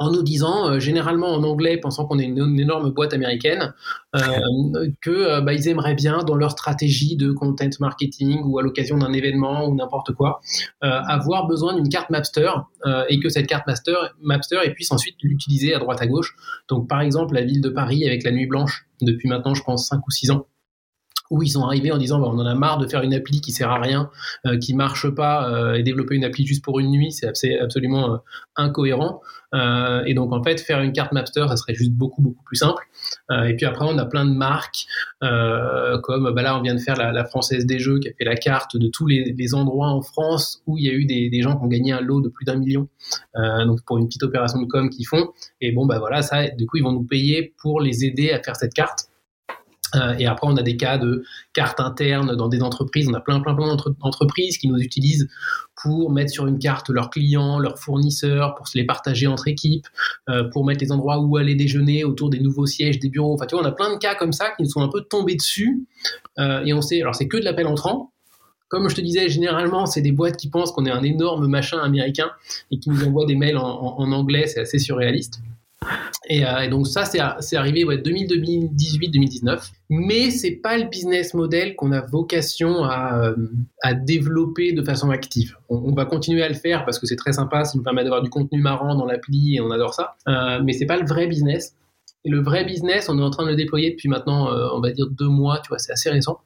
[0.00, 3.74] en nous disant, euh, généralement en anglais, pensant qu'on est une, une, énorme boîte américaine,
[4.16, 4.20] euh,
[5.02, 8.96] que euh, bah, ils aimeraient bien dans leur stratégie de content marketing ou à l'occasion
[8.96, 10.40] d'un événement ou n'importe quoi,
[10.82, 12.50] euh, avoir besoin d'une carte Mapster
[13.10, 16.34] et que cette carte Mapster et puisse ensuite l'utiliser à droite à gauche.
[16.68, 19.86] Donc par exemple la ville de Paris avec la Nuit Blanche depuis maintenant je pense
[19.86, 20.46] 5 ou 6 ans
[21.30, 23.40] où ils sont arrivés en disant bah, on en a marre de faire une appli
[23.40, 24.10] qui sert à rien,
[24.46, 28.14] euh, qui marche pas, euh, et développer une appli juste pour une nuit, c'est absolument
[28.14, 28.16] euh,
[28.56, 29.22] incohérent.
[29.52, 32.56] Euh, et donc en fait, faire une carte Mapster, ça serait juste beaucoup beaucoup plus
[32.56, 32.82] simple.
[33.30, 34.86] Et puis après, on a plein de marques
[35.20, 38.36] comme bah là, on vient de faire la, française des jeux qui a fait la
[38.36, 41.56] carte de tous les, endroits en France où il y a eu des, des gens
[41.56, 42.88] qui ont gagné un lot de plus d'un million.
[43.34, 45.30] donc pour une petite opération de com qu'ils font.
[45.60, 48.42] Et bon bah voilà, ça, du coup, ils vont nous payer pour les aider à
[48.42, 49.09] faire cette carte.
[49.94, 53.08] Euh, et après, on a des cas de cartes internes dans des entreprises.
[53.08, 55.28] On a plein, plein, plein d'entreprises qui nous utilisent
[55.82, 59.86] pour mettre sur une carte leurs clients, leurs fournisseurs, pour se les partager entre équipes,
[60.28, 63.34] euh, pour mettre les endroits où aller déjeuner autour des nouveaux sièges des bureaux.
[63.34, 65.02] Enfin, tu vois, on a plein de cas comme ça qui nous sont un peu
[65.02, 65.86] tombés dessus.
[66.38, 68.12] Euh, et on sait, alors c'est que de l'appel entrant.
[68.68, 71.78] Comme je te disais, généralement, c'est des boîtes qui pensent qu'on est un énorme machin
[71.78, 72.30] américain
[72.70, 74.46] et qui nous envoient des mails en, anglais.
[74.46, 75.40] C'est assez surréaliste.
[76.28, 79.70] Et, euh, et, donc ça, c'est arrivé ouais, 2018-2019.
[79.88, 83.34] Mais c'est pas le business model qu'on a vocation à, euh,
[83.82, 85.56] à, développer de façon active.
[85.68, 88.04] On, on, va continuer à le faire parce que c'est très sympa, ça nous permet
[88.04, 90.16] d'avoir du contenu marrant dans l'appli et on adore ça.
[90.28, 91.74] Euh, mais c'est pas le vrai business.
[92.24, 94.80] Et le vrai business, on est en train de le déployer depuis maintenant, euh, on
[94.80, 96.40] va dire deux mois, tu vois, c'est assez récent.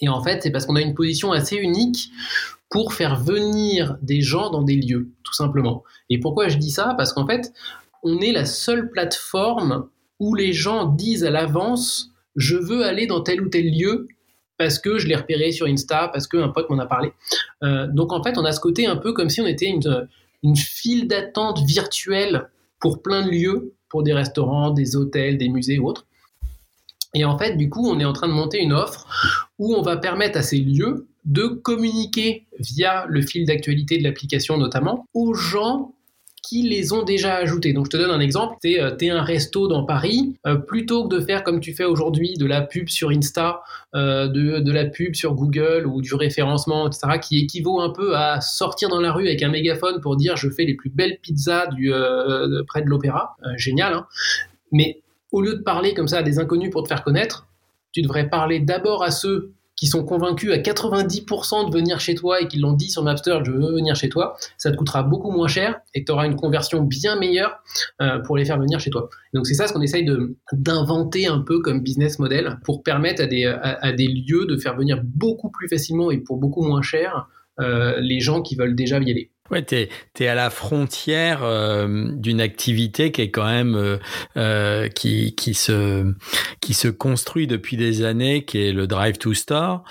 [0.00, 2.10] Et en fait, c'est parce qu'on a une position assez unique
[2.68, 5.84] pour faire venir des gens dans des lieux, tout simplement.
[6.10, 6.94] Et pourquoi je dis ça?
[6.96, 7.52] Parce qu'en fait,
[8.04, 9.88] on est la seule plateforme
[10.20, 14.08] où les gens disent à l'avance je veux aller dans tel ou tel lieu
[14.58, 17.12] parce que je l'ai repéré sur Insta, parce qu'un pote m'en a parlé.
[17.64, 20.08] Euh, donc en fait, on a ce côté un peu comme si on était une,
[20.42, 25.78] une file d'attente virtuelle pour plein de lieux, pour des restaurants, des hôtels, des musées
[25.78, 26.06] ou autres.
[27.14, 29.06] Et en fait, du coup, on est en train de monter une offre
[29.58, 34.58] où on va permettre à ces lieux de communiquer via le fil d'actualité de l'application
[34.58, 35.93] notamment aux gens
[36.46, 37.72] qui les ont déjà ajoutés.
[37.72, 41.08] Donc je te donne un exemple, tu es, es, un resto dans Paris, euh, plutôt
[41.08, 43.62] que de faire comme tu fais aujourd'hui de la pub sur Insta,
[43.94, 48.16] euh, de, de, la pub sur Google ou du référencement, etc., qui équivaut un peu
[48.16, 51.18] à sortir dans la rue avec un mégaphone pour dire je fais les plus belles
[51.22, 54.06] pizzas du, euh, près de l'opéra, génial, hein
[54.70, 55.00] mais
[55.32, 57.46] au lieu de parler comme ça à des inconnus pour te faire connaître,
[57.92, 59.52] tu devrais parler d'abord à ceux
[59.86, 63.50] sont convaincus à 90% de venir chez toi et qui l'ont dit sur Mapster, je
[63.50, 66.82] veux venir chez toi, ça te coûtera beaucoup moins cher et tu auras une conversion
[66.82, 67.62] bien meilleure
[68.00, 69.08] euh, pour les faire venir chez toi.
[69.32, 70.06] Donc c'est ça ce qu'on essaye
[70.52, 74.76] d'inventer un peu comme business model pour permettre à des, à des lieux de faire
[74.76, 77.28] venir beaucoup plus facilement et pour beaucoup moins cher
[77.60, 79.30] euh, les gens qui veulent déjà y aller.
[79.50, 83.98] Ouais, t'es es à la frontière euh, d'une activité qui est quand même euh,
[84.38, 86.14] euh, qui qui se
[86.62, 89.84] qui se construit depuis des années, qui est le drive to store.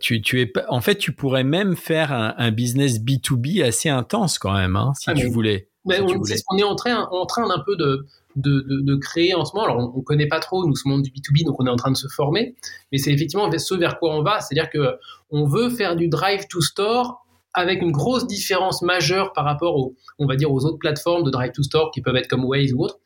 [0.00, 3.46] Tu tu es en fait tu pourrais même faire un, un business B 2 B
[3.64, 6.34] assez intense quand même, hein, si, ah, tu voulais, si on, tu voulais.
[6.50, 9.54] on, est en train en train d'un peu de de, de, de, créer en ce
[9.54, 9.66] moment.
[9.66, 11.76] Alors, on ne connaît pas trop, nous, ce monde du B2B, donc on est en
[11.76, 12.56] train de se former,
[12.90, 14.96] mais c'est effectivement ce vers quoi on va, c'est-à-dire que
[15.30, 17.22] on veut faire du drive to store
[17.54, 21.30] avec une grosse différence majeure par rapport aux, on va dire, aux autres plateformes de
[21.30, 22.98] drive to store qui peuvent être comme Waze ou autre.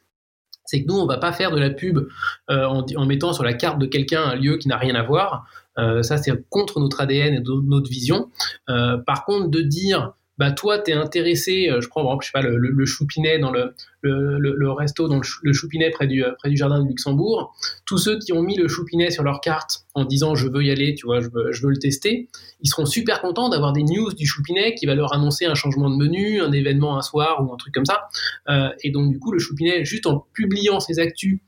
[0.64, 2.08] C'est que nous, on va pas faire de la pub
[2.50, 5.46] euh, en, mettant sur la carte de quelqu'un un lieu qui n'a rien à voir.
[5.78, 8.30] Euh, ça, c'est contre notre ADN et notre vision.
[8.68, 12.28] Euh, par contre, de dire bah toi tu es intéressé, euh, je prends exemple, je
[12.28, 16.50] sais pas, le, le, choupinet dans le, le, resto dans le, choupinet près du, près
[16.50, 20.04] du jardin de Luxembourg, tous ceux qui ont mis le choupinet sur leur carte en
[20.04, 22.28] disant je veux y aller, tu vois, je veux, je veux le tester,
[22.60, 25.90] ils seront super contents d'avoir des news du choupinet qui va leur annoncer un changement
[25.90, 28.08] de menu, un événement un soir ou un truc comme ça.
[28.48, 31.40] Euh, et donc du coup, le choupinet, juste en publiant ses actus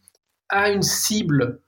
[0.49, 1.61] à une cible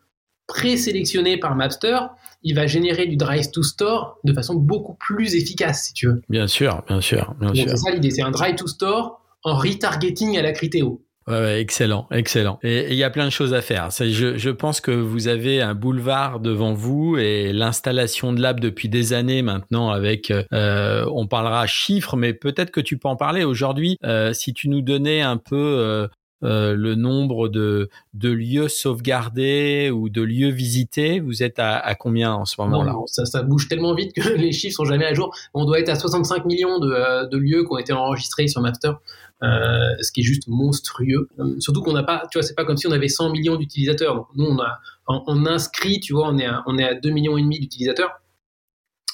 [0.46, 1.98] présélectionnée par Mapster,
[2.42, 6.22] il va générer du drive to store de façon beaucoup plus efficace, si tu veux.
[6.28, 7.68] Bien sûr, bien sûr, bien sûr.
[7.68, 11.02] C'est ça l'idée, c'est un drive to store en retargeting à la Critéo.
[11.30, 12.58] Ouais, excellent, excellent.
[12.62, 13.90] Et il y a plein de choses à faire.
[13.90, 18.88] Je, je, pense que vous avez un boulevard devant vous et l'installation de l'app depuis
[18.88, 23.44] des années maintenant avec, euh, on parlera chiffres, mais peut-être que tu peux en parler
[23.44, 23.96] aujourd'hui.
[24.04, 26.08] Euh, si tu nous donnais un peu euh,
[26.42, 31.94] euh, le nombre de, de lieux sauvegardés ou de lieux visités Vous êtes à, à
[31.94, 35.12] combien en ce moment-là ça, ça, bouge tellement vite que les chiffres sont jamais à
[35.12, 35.34] jour.
[35.52, 38.62] On doit être à 65 millions de, euh, de lieux qui ont été enregistrés sur
[38.62, 38.98] Master.
[39.42, 41.26] Euh, ce qui est juste monstrueux.
[41.60, 44.28] surtout qu'on n'a pas, tu vois, c'est pas comme si on avait 100 millions d'utilisateurs.
[44.34, 47.38] nous, on a, on, inscrit, tu vois, on est à, on est à 2 millions
[47.38, 48.20] et demi d'utilisateurs.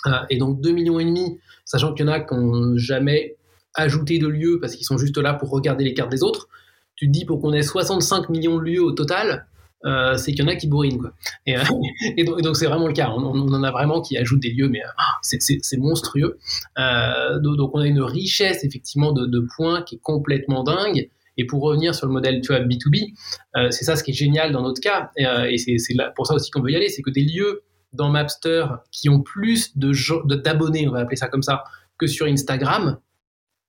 [0.07, 3.37] Euh, et donc 2 millions et demi, sachant qu'il y en a qui n'ont jamais
[3.75, 6.49] ajouté de lieux parce qu'ils sont juste là pour regarder les cartes des autres
[6.97, 9.47] tu te dis pour qu'on ait 65 millions de lieux au total,
[9.85, 10.99] euh, c'est qu'il y en a qui bourrinent.
[10.99, 11.13] Quoi.
[11.47, 11.63] Et, euh,
[12.43, 13.11] donc c'est vraiment le cas.
[13.11, 16.39] On, en a vraiment qui ajoutent des lieux, mais euh, c'est monstrueux.
[16.77, 21.11] Donc on a une richesse effectivement de, de, points qui est complètement dingue.
[21.39, 23.13] Et pour revenir sur le modèle tu vois, B2B,
[23.57, 25.11] euh, c'est ça ce qui est génial dans notre cas.
[25.17, 28.67] et c'est pour ça aussi qu'on veut y aller, c'est que des lieux dans Mapster
[28.91, 31.65] qui ont plus d'abonnés, de, on va appeler ça comme ça,
[31.99, 32.99] que sur Instagram,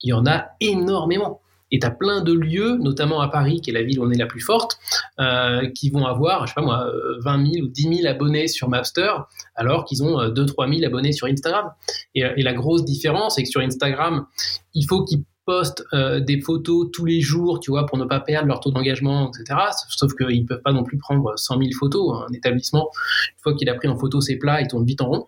[0.02, 1.42] il y en a énormément.
[1.72, 4.12] Et tu as plein de lieux, notamment à Paris, qui est la ville où on
[4.12, 4.80] est la plus forte,
[5.20, 6.90] euh, qui vont avoir, je sais pas moi,
[7.24, 9.12] 20 euh, 000 ou 10 000 abonnés sur Mapster,
[9.56, 11.72] alors qu'ils ont 2 3 000 abonnés sur Instagram.
[12.16, 14.26] Et, euh, la grosse différence, c'est que sur Instagram,
[14.74, 18.20] il faut qu'ils postent euh, des photos tous les jours, tu vois, pour ne pas
[18.20, 19.60] perdre leur taux d'engagement, etc.
[19.90, 22.26] Sauf qu'ils peuvent pas non plus prendre 100 000 photos.
[22.30, 22.90] Un établissement,
[23.38, 25.28] une fois qu'il a pris en photo ses plats, il tourne vite en rond.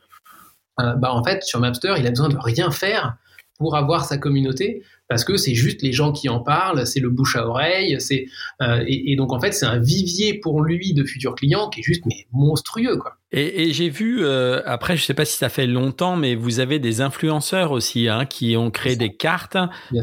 [0.81, 3.15] Euh, bah en fait, sur Mapster, il a besoin de rien faire
[3.57, 7.09] pour avoir sa communauté parce que c'est juste les gens qui en parlent, c'est le
[7.09, 8.27] bouche à oreille, c'est
[8.61, 11.81] euh, et, et, donc en fait c'est un vivier pour lui de futurs clients qui
[11.81, 13.15] est juste mais monstrueux quoi.
[13.31, 16.59] Et, et j'ai vu euh, après je sais pas si ça fait longtemps mais vous
[16.59, 19.57] avez des influenceurs aussi hein, qui ont créé des cartes.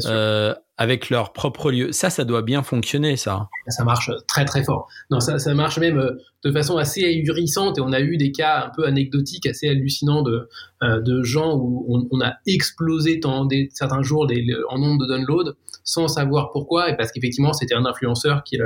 [0.05, 1.91] Euh, avec leur propre lieu.
[1.91, 3.49] Ça, ça doit bien fonctionner, ça.
[3.67, 4.87] Ça marche très très fort.
[5.09, 6.11] Non, ça, ça marche même euh,
[6.43, 10.21] de façon assez ahurissante et on a eu des cas un peu anecdotiques, assez hallucinants
[10.21, 10.47] de,
[10.83, 15.53] euh, de gens où on, a explosé des, certains jours des, en nombre de downloads
[15.83, 18.59] sans savoir pourquoi et parce qu'effectivement c'était un influenceur qui,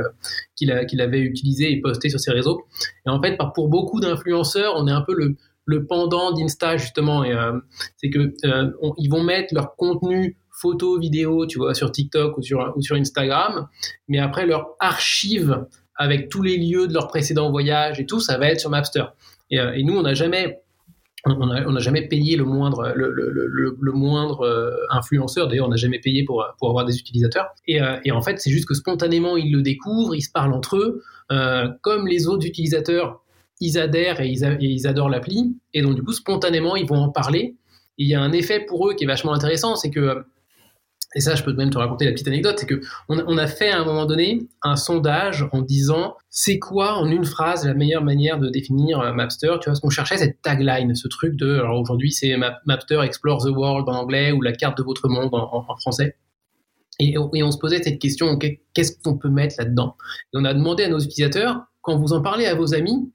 [0.55, 2.65] qui l'avait utilisé et posté sur ses réseaux.
[3.05, 7.23] Et en fait, pour beaucoup d'influenceurs, on est un peu le, le pendant d'Insta justement.
[7.23, 7.59] Et euh,
[7.97, 8.33] c'est que
[8.97, 13.67] ils vont mettre leur contenu photos, vidéos, tu vois, sur TikTok ou sur, Instagram,
[14.07, 18.37] mais après leur archive avec tous les lieux de leur précédent voyage et tout, ça
[18.37, 19.03] va être sur Mapster.
[19.49, 20.59] Et, euh, nous, on n'a jamais
[21.23, 25.47] on n'a jamais payé le moindre, le, moindre euh, influenceur.
[25.47, 27.45] D'ailleurs, on n'a jamais payé pour, pour avoir des utilisateurs.
[27.67, 30.77] Et, euh, en fait, c'est juste que spontanément, ils le découvrent, ils se parlent entre
[30.77, 31.03] eux.
[31.81, 33.21] comme les autres utilisateurs,
[33.59, 35.55] ils adhèrent et ils, et adorent l'appli.
[35.75, 37.55] Et donc, du coup, spontanément, ils vont en parler.
[37.99, 40.25] Et il y a un effet pour eux qui est vachement intéressant, c'est que
[41.13, 43.69] et ça, je peux même te raconter la petite anecdote, c'est que on, a fait
[43.69, 48.03] à un moment donné un sondage en disant c'est quoi en une phrase la meilleure
[48.03, 49.53] manière de définir euh, Mapster?
[49.61, 53.43] Tu vois, ce qu'on cherchait, cette tagline, ce truc de, alors aujourd'hui c'est Mapster Explore
[53.43, 56.15] the World en anglais ou la carte de votre monde en, français.
[56.99, 59.95] Et, on se posait cette question, qu'est-ce qu'on peut mettre là-dedans?
[60.33, 63.11] Et on a demandé à nos utilisateurs, quand vous en parlez à vos amis,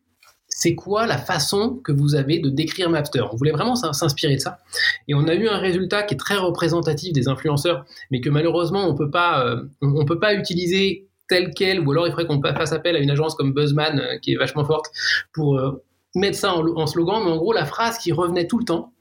[0.59, 3.21] c'est quoi la façon que vous avez de décrire Mapster?
[3.31, 4.59] On voulait vraiment s'inspirer de ça.
[5.07, 8.89] Et on a eu un résultat qui est très représentatif des influenceurs, mais que malheureusement,
[8.89, 9.65] on peut euh,
[10.07, 13.35] peut pas utiliser tel quel, ou alors il faudrait qu'on fasse appel à une agence
[13.35, 14.87] comme Buzzman, euh, qui est vachement forte,
[15.35, 17.23] pour euh, mettre ça en, slogan.
[17.23, 18.95] Mais en gros, la phrase qui revenait tout le temps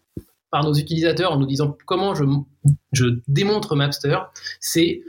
[0.52, 2.26] par nos utilisateurs en nous disant comment je,
[2.92, 4.18] je démontre Mapster,
[4.60, 5.04] c'est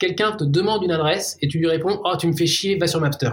[0.00, 2.88] quelqu'un te demande une adresse et tu lui réponds Oh, tu me fais chier, va
[2.88, 3.30] sur Mapster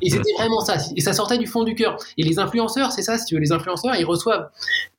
[0.00, 0.76] et c'était vraiment ça.
[0.96, 1.96] Et ça sortait du fond du cœur.
[2.18, 4.48] Et les influenceurs, c'est ça, si tu veux, les influenceurs, ils reçoivent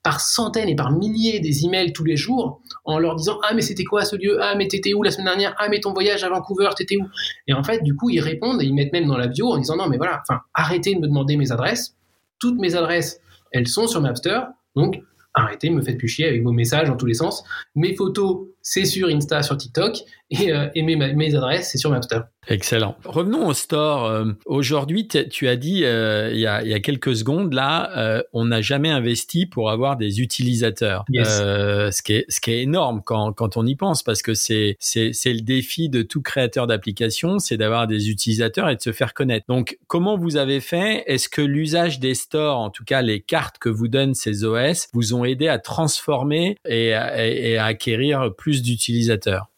[0.04, 3.62] par centaines et par milliers des emails tous les jours en leur disant Ah, mais
[3.62, 4.42] c'était quoi ce lieu?
[4.42, 5.56] Ah, mais t'étais où la semaine dernière?
[5.60, 7.08] Ah, mais ton voyage à Vancouver, t'étais où?
[7.48, 9.58] Et en fait, du coup, ils répondent et ils mettent même dans la bio en
[9.58, 10.24] disant Non, mais voilà,
[10.54, 11.96] arrêtez de me demander mes adresses.
[12.40, 13.20] Toutes mes adresses,
[13.52, 14.40] elles sont sur Mapster.
[14.76, 15.02] Donc,
[15.34, 17.44] arrêtez, me faites plus chier avec vos messages dans tous les sens.
[17.76, 22.22] Mes photos, c'est sur Insta, sur TikTok, et, euh, mes, adresses, c'est sur Mapster.
[22.48, 22.96] Excellent.
[23.06, 24.06] Revenons au store.
[24.06, 28.90] Euh, aujourd'hui, tu as dit euh, il, y a, quelques secondes là, on n'a jamais
[28.90, 31.06] investi pour avoir des utilisateurs.
[31.14, 34.78] ce qui est ce qui est énorme quand, quand on y pense parce que c'est
[34.80, 39.46] le défi de tout créateur d'application, c'est d'avoir des utilisateurs et de se faire connaître.
[39.48, 41.04] Donc comment vous avez fait?
[41.08, 44.88] Est-ce que l'usage des stores, en tout cas les cartes que vous donnent ces OS,
[44.94, 49.53] vous ont aidé à transformer et, et à acquérir plus d'utilisateurs?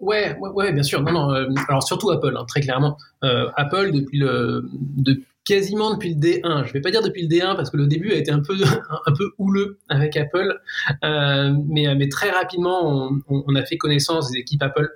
[0.00, 1.02] Ouais, ouais, bien sûr.
[1.02, 1.34] Non, non.
[1.34, 2.96] Euh, alors surtout Apple, hein, très clairement.
[3.22, 6.66] Euh, Apple depuis le, de, quasiment depuis le D1.
[6.66, 8.54] Je vais pas dire depuis le D1 parce que le début a été un peu,
[9.06, 10.58] un peu houleux avec Apple,
[11.04, 14.88] euh, mais, mais très rapidement on, a fait connaissance des équipes Apple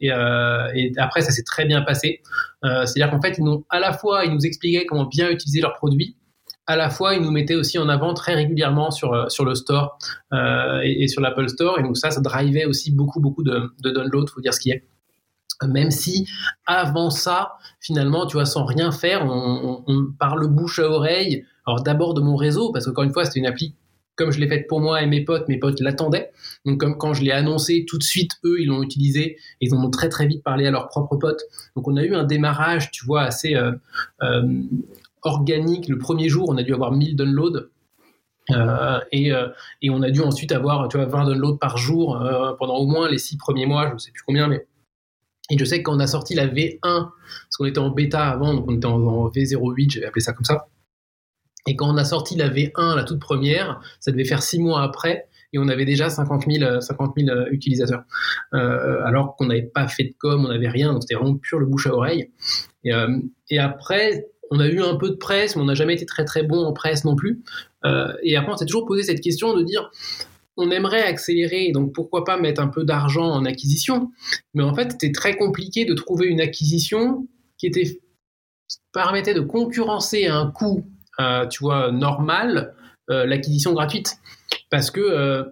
[0.00, 2.20] et, et après ça s'est très bien passé.
[2.62, 5.74] C'est-à-dire qu'en fait ils nous, à la fois ils nous expliquaient comment bien utiliser leurs
[5.74, 6.16] produits
[6.70, 9.56] à la fois, ils nous mettaient aussi en avant très régulièrement sur, euh, sur le
[9.56, 9.98] store
[10.32, 11.80] euh, et, sur l'Apple Store.
[11.80, 14.70] Et donc ça, ça drivait aussi beaucoup, beaucoup de, de downloads, faut dire ce qui
[14.70, 14.84] est.
[15.66, 16.28] Même si
[16.66, 21.44] avant ça, finalement, tu vois, sans rien faire, on, parle bouche à oreille.
[21.66, 23.74] Alors d'abord de mon réseau, parce qu'encore une fois, c'était une appli
[24.14, 26.30] comme je l'ai faite pour moi et mes potes, mes potes l'attendaient.
[26.66, 29.38] Donc comme quand je l'ai annoncé, tout de suite, eux, ils l'ont utilisé.
[29.60, 31.40] Et ils ont très très vite parlé à leurs propres potes.
[31.74, 33.72] Donc on a eu un démarrage, tu vois, assez euh,
[35.22, 35.88] organique.
[35.88, 37.68] Le premier jour, on a dû avoir 1000 downloads.
[38.50, 39.48] Euh, et, euh,
[39.82, 42.86] et, on a dû ensuite avoir tu vois, 20 downloads par jour euh, pendant au
[42.86, 44.66] moins les six premiers mois, je ne sais plus combien, mais.
[45.52, 48.28] Et je sais que quand on a sorti la V1, parce qu'on était en bêta
[48.28, 50.68] avant, donc on était en, V08, j'avais appelé ça comme ça.
[51.66, 54.82] Et quand on a sorti la V1, la toute première, ça devait faire six mois
[54.82, 58.04] après, et on avait déjà 50 000, 50 000 utilisateurs.
[58.52, 61.66] alors qu'on n'avait pas fait de com, on n'avait rien, donc c'était vraiment pur le
[61.66, 62.30] bouche à oreille.
[62.84, 66.24] Et après, on a eu un peu de presse, mais on n'a jamais été très
[66.24, 67.42] très bon en presse non plus.
[67.84, 69.90] Euh, et après, on s'est toujours posé cette question de dire,
[70.56, 74.10] on aimerait accélérer, donc pourquoi pas mettre un peu d'argent en acquisition?
[74.54, 78.00] Mais en fait, c'était très compliqué de trouver une acquisition qui était
[78.92, 80.84] permettait de concurrencer à un coût,
[81.20, 82.74] euh, tu vois, normal,
[83.08, 84.16] euh, l'acquisition gratuite.
[84.68, 85.44] Parce que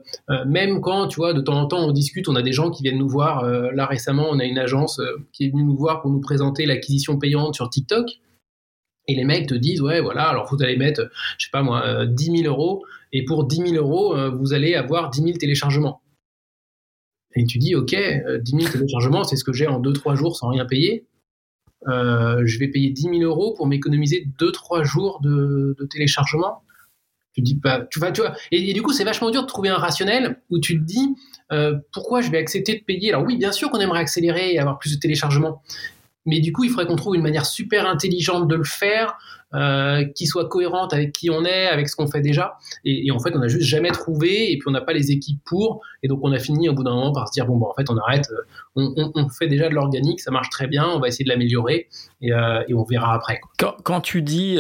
[0.46, 2.84] même quand, tu vois, de temps en temps on discute, on a des gens qui
[2.84, 3.44] viennent nous voir.
[3.44, 5.00] là récemment, on a une agence
[5.32, 8.06] qui est venue nous voir pour nous présenter l'acquisition payante sur TikTok.
[9.08, 12.04] Et les mecs te disent, ouais, voilà, alors vous allez mettre, je sais pas moi,
[12.06, 15.38] 10 euh, 000 euros, et pour 10 000 euros, euh, vous allez avoir 10 000
[15.38, 16.02] téléchargements.
[17.34, 20.36] Et tu dis, ok, 10 euh, 000 téléchargements, c'est ce que j'ai en 2-3 jours
[20.36, 21.06] sans rien payer.
[21.86, 26.62] je vais payer 10 000 euros pour m'économiser 2-3 jours de, téléchargement.
[27.32, 28.34] Tu dis pas, tu vas, tu vois.
[28.50, 31.14] Et, du coup, c'est vachement dur de trouver un rationnel où tu te dis
[31.92, 33.10] pourquoi je vais accepter de payer?
[33.10, 35.62] Alors oui, bien sûr qu'on aimerait accélérer et avoir plus de téléchargements,
[36.28, 39.18] mais du coup, il faudrait qu'on trouve une manière super intelligente de le faire
[39.54, 42.58] euh, qui soit cohérente avec qui on est, avec ce qu'on fait déjà.
[42.84, 45.40] Et, en fait, on n'a juste jamais trouvé, et puis on n'a pas les équipes
[45.46, 45.80] pour.
[46.02, 47.74] Et donc, on a fini au bout d'un moment par se dire bon, bon, en
[47.74, 48.28] fait, on arrête.
[48.76, 50.86] Euh, on, fait déjà de l'organique, ça marche très bien.
[50.86, 51.88] On va essayer de l'améliorer,
[52.20, 53.40] et, euh, on verra après.
[53.56, 54.58] Quand, tu dis,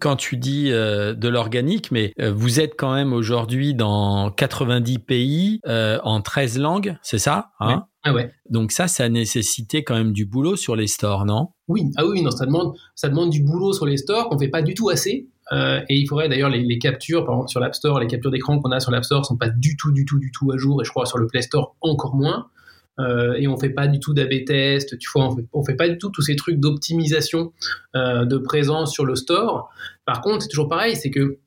[0.00, 6.20] quand tu dis de l'organique, mais vous êtes quand même aujourd'hui dans 90 pays en
[6.20, 7.84] 13 langues, c'est ça hein?
[8.02, 8.32] Ah ouais.
[8.48, 11.50] Donc ça, ça a nécessité quand même du boulot sur les stores, non?
[11.70, 14.48] Oui, ah oui, non, ça demande, ça demande du boulot sur les stores qu'on fait
[14.48, 15.28] pas du tout assez.
[15.52, 18.58] Euh, et il faudrait d'ailleurs les, captures, par exemple sur l'App Store, les captures d'écran
[18.58, 20.82] qu'on a sur l'App Store sont pas du tout, du tout, du tout à jour.
[20.82, 22.48] Et je crois sur le Play Store encore moins.
[22.98, 25.88] Euh, et on fait pas du tout d'AB test, tu vois, on fait, fait pas
[25.88, 27.52] du tout tous ces trucs d'optimisation
[27.94, 29.70] euh, de présence sur le store.
[30.04, 31.38] Par contre, c'est toujours pareil, c'est que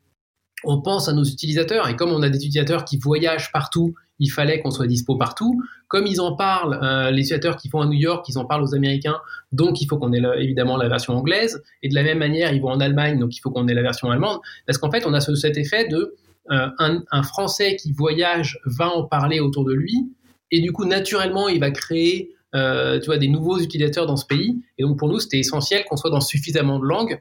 [0.64, 4.30] on pense à nos utilisateurs et comme on a des utilisateurs qui voyagent partout, il
[4.30, 5.62] fallait qu'on soit dispo partout.
[5.88, 8.64] Comme ils en parlent, euh, les utilisateurs qui font à New York, ils en parlent
[8.64, 9.18] aux Américains,
[9.52, 11.62] donc il faut qu'on ait évidemment la version anglaise.
[11.82, 13.82] Et de la même manière, ils vont en Allemagne, donc il faut qu'on ait la
[13.82, 14.40] version allemande.
[14.66, 16.16] Parce qu'en fait, on a cet effet de
[16.52, 20.12] euh, un, Français qui voyage va en parler autour de lui,
[20.52, 24.26] et du coup, naturellement, il va créer euh, tu vois, des nouveaux utilisateurs dans ce
[24.26, 24.62] pays.
[24.78, 27.20] Et donc pour nous, c'était essentiel qu'on soit dans suffisamment de langues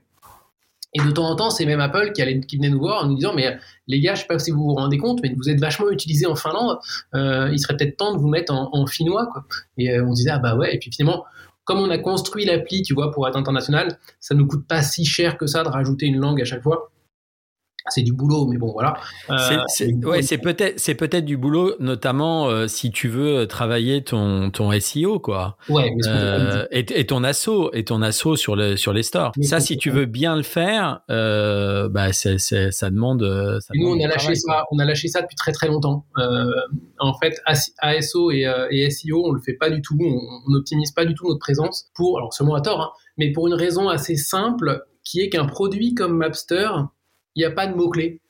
[0.95, 3.09] et de temps en temps, c'est même Apple qui, allait, qui venait nous voir en
[3.09, 5.49] nous disant Mais les gars, je sais pas si vous vous rendez compte, mais vous
[5.49, 6.79] êtes vachement utilisés en Finlande.
[7.15, 9.27] Euh, il serait peut-être temps de vous mettre en, finnois.
[9.33, 9.45] Quoi.
[9.79, 10.75] Et euh, on disait Ah bah ouais.
[10.75, 11.25] Et puis finalement,
[11.65, 15.05] comme on a construit l'appli, tu vois, pour être international, ça nous coûte pas si
[15.05, 16.91] cher que ça de rajouter une langue à chaque fois
[17.89, 18.95] c'est du boulot, mais bon, voilà.
[19.31, 24.03] Euh, c'est ouais, c'est peut-être c'est peut-être du boulot, notamment euh, si tu veux travailler
[24.05, 25.57] ton ton SEO, quoi.
[25.69, 25.93] Ouais.
[26.07, 29.33] Euh, et, et, ton assaut et ton assaut sur le sur les stores.
[29.43, 33.23] ça, si tu veux bien le faire, euh, bah c'est ça demande.
[33.61, 36.07] Ça nous, on a lâché ça, on a lâché ça depuis très très longtemps.
[36.99, 37.41] en fait,
[37.79, 39.99] ASO et, et, SEO, on le fait pas du tout.
[40.01, 43.49] On n'optimise pas du tout notre présence pour, alors seulement à tort, hein, mais pour
[43.49, 46.69] une raison assez simple, qui est qu'un produit comme Mapster
[47.35, 48.21] il n'y a pas de mots-clés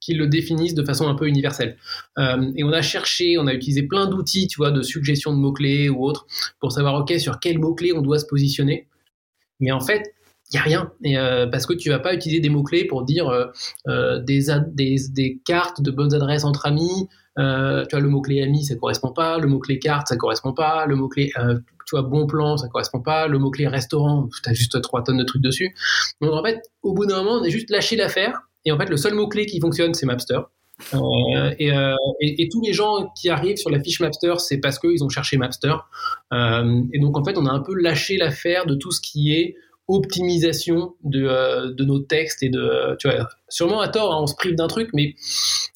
[0.00, 1.76] qui le définissent de façon un peu universelle.
[2.18, 5.38] Euh, et on a cherché, on a utilisé plein d'outils, tu vois, de suggestions de
[5.38, 6.26] mots-clés ou autres,
[6.58, 8.86] pour savoir, OK, sur quels mots-clés on doit se positionner.
[9.60, 10.14] Mais en fait,
[10.50, 10.92] il n'y a rien.
[11.06, 15.40] Euh, parce que tu vas pas utiliser des mots-clés pour dire euh, des, des, des,
[15.44, 17.08] cartes de bonnes adresses entre amis.
[17.36, 19.38] tu vois, le mot-clé ami, ça correspond pas.
[19.38, 20.86] Le mot-clé carte, ça correspond pas.
[20.86, 21.32] Le mot-clé,
[21.86, 23.26] tu bon plan, ça correspond pas.
[23.26, 25.74] Le mot-clé restaurant, tu as juste trois tonnes de trucs dessus.
[26.20, 28.42] Donc en fait, au bout d'un moment, on a juste lâché l'affaire.
[28.64, 30.40] Et en fait, le seul mot-clé qui fonctionne, c'est Mapster.
[30.94, 35.02] Euh, euh, et, tous les gens qui arrivent sur la fiche Mapster, c'est parce qu'ils
[35.04, 35.74] ont cherché Mapster.
[36.32, 39.32] Euh, et donc, en fait, on a un peu lâché l'affaire de tout ce qui
[39.32, 39.56] est
[39.94, 44.34] optimisation de, de nos textes et de, tu vois, sûrement à tort, hein, on se
[44.34, 45.14] prive d'un truc, mais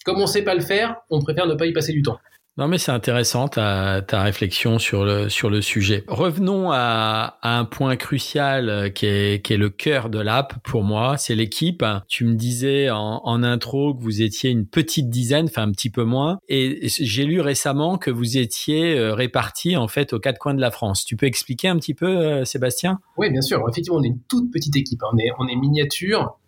[0.04, 2.18] comme on sait pas le faire, on préfère ne pas y passer du temps.
[2.56, 6.04] Non, mais c'est intéressant ta, ta réflexion sur le, sur le sujet.
[6.06, 10.54] Revenons à, à un point crucial euh, qui est, qui est le cœur de l'app
[10.62, 11.84] pour moi, c'est l'équipe.
[12.06, 15.90] Tu me disais en, en, intro que vous étiez une petite dizaine, enfin un petit
[15.90, 20.38] peu moins, et j'ai lu récemment que vous étiez euh, répartis en fait aux quatre
[20.38, 21.04] coins de la France.
[21.04, 23.00] Tu peux expliquer un petit peu, euh, Sébastien?
[23.16, 23.64] Oui, bien sûr.
[23.68, 25.00] Effectivement, on est une toute petite équipe.
[25.12, 26.38] On est, on est miniature.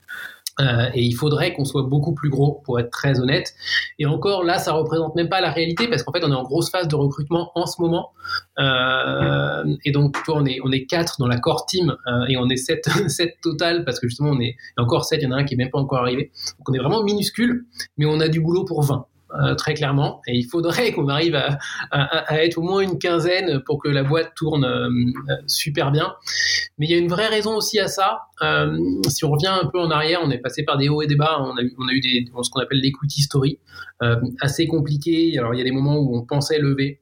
[0.61, 3.55] Euh, et il faudrait qu'on soit beaucoup plus gros pour être très honnête.
[3.99, 6.45] Et encore là, ça représente même pas la réalité parce qu'en fait, on est en
[6.45, 8.13] grosse phase de recrutement en ce moment.
[8.59, 12.37] Euh, et donc, toi, on est on est quatre dans la core team euh, et
[12.37, 15.21] on est sept sept total parce que justement, on est encore sept.
[15.21, 16.31] Il y en a un qui est même pas encore arrivé.
[16.59, 17.67] Donc, on est vraiment minuscule,
[17.99, 19.07] mais on a du boulot pour 20.
[19.43, 20.21] Euh, très clairement.
[20.27, 21.59] Et il faudrait qu'on arrive à,
[22.43, 24.89] être au moins une quinzaine pour que la boîte tourne euh,
[25.47, 26.15] super bien.
[26.79, 28.21] Mais il y a une vraie raison aussi à ça.
[28.43, 31.07] Euh, si on revient un peu en arrière, on est passé par des hauts et
[31.07, 31.39] des bas.
[31.41, 33.59] On a eu, ce qu'on appelle l'equity story,
[34.41, 35.39] assez compliqué.
[35.39, 37.01] Alors il y a des moments où on pensait lever.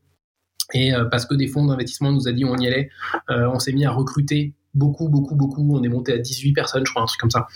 [0.73, 2.89] Et parce que des fonds d'investissement nous a dit on y allait,
[3.29, 5.77] on s'est mis à recruter beaucoup, beaucoup, beaucoup.
[5.77, 7.47] On est monté à 18 personnes, je crois, un truc comme ça.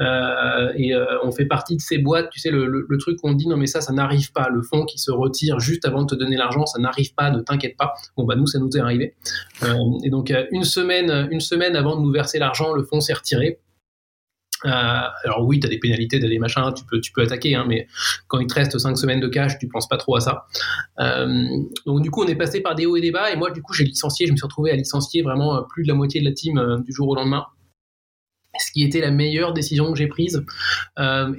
[0.00, 3.32] Euh, et euh, on fait partie de ces boîtes, tu sais, le, le, truc qu'on
[3.32, 4.48] dit, non mais ça, ça n'arrive pas.
[4.48, 7.40] Le fonds qui se retire juste avant de te donner l'argent, ça n'arrive pas, ne
[7.40, 7.94] t'inquiète pas.
[8.16, 9.14] Bon, bah nous, ça nous est arrivé.
[9.62, 13.14] Euh, et donc, une semaine, une semaine avant de nous verser l'argent, le fonds s'est
[13.14, 13.60] retiré.
[14.64, 14.70] Euh,
[15.24, 17.86] alors oui, tu as des pénalités, des machins, tu peux, tu peux attaquer, hein, mais
[18.26, 20.46] quand il te reste 5 semaines de cash, tu penses pas trop à ça.
[20.98, 21.46] Euh,
[21.86, 23.62] donc du coup, on est passé par des hauts et des bas, et moi, du
[23.62, 26.20] coup, j'ai licencié, je me suis retrouvé à licencier vraiment euh, plus de la moitié
[26.20, 27.46] de la team du jour au lendemain,
[28.58, 30.44] ce qui était la meilleure décision que j'ai prise.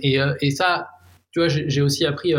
[0.01, 0.87] Et, et, ça,
[1.31, 2.33] tu vois, j'ai aussi appris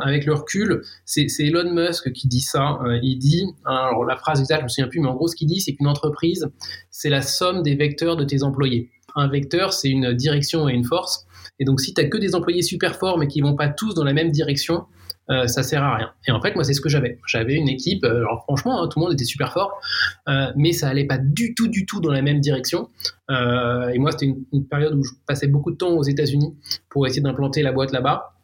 [0.00, 2.78] avec le recul, c'est Elon Musk qui dit ça.
[3.02, 5.46] il dit, alors la phrase exacte, je me souviens plus, mais en gros, ce qu'il
[5.46, 6.48] dit, c'est qu'une entreprise,
[6.90, 8.90] c'est la somme des vecteurs de tes employés.
[9.16, 11.26] Un vecteur, c'est une direction et une force.
[11.60, 13.94] Et donc, si tu as que des employés super forts, mais qui vont pas tous
[13.94, 14.84] dans la même direction,
[15.30, 16.10] euh, ça sert à rien.
[16.26, 17.18] Et en fait, moi, c'est ce que j'avais.
[17.26, 19.78] J'avais une équipe, euh, alors franchement, hein, tout le monde était super fort,
[20.28, 22.88] euh, mais ça allait pas du tout, du tout dans la même direction.
[23.28, 26.56] et moi, c'était une, période où je passais beaucoup de temps aux États-Unis
[26.88, 28.37] pour essayer d'implanter la boîte là-bas.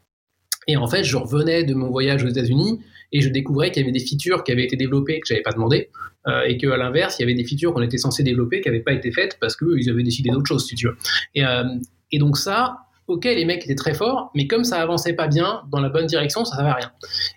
[0.67, 2.81] Et en fait, je revenais de mon voyage aux États-Unis
[3.13, 5.53] et je découvrais qu'il y avait des features qui avaient été développées que j'avais pas
[5.53, 5.91] demandé
[6.27, 8.81] euh, et qu'à l'inverse, il y avait des features qu'on était censé développer qui n'avaient
[8.81, 10.97] pas été faites parce qu'ils avaient décidé d'autre chose, si tu veux.
[11.35, 11.65] Et, euh,
[12.11, 15.63] et donc ça, ok, les mecs étaient très forts, mais comme ça avançait pas bien
[15.71, 16.93] dans la bonne direction, ça ne servait rien.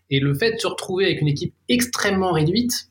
[0.09, 2.89] Et le fait de se retrouver avec une équipe extrêmement réduite,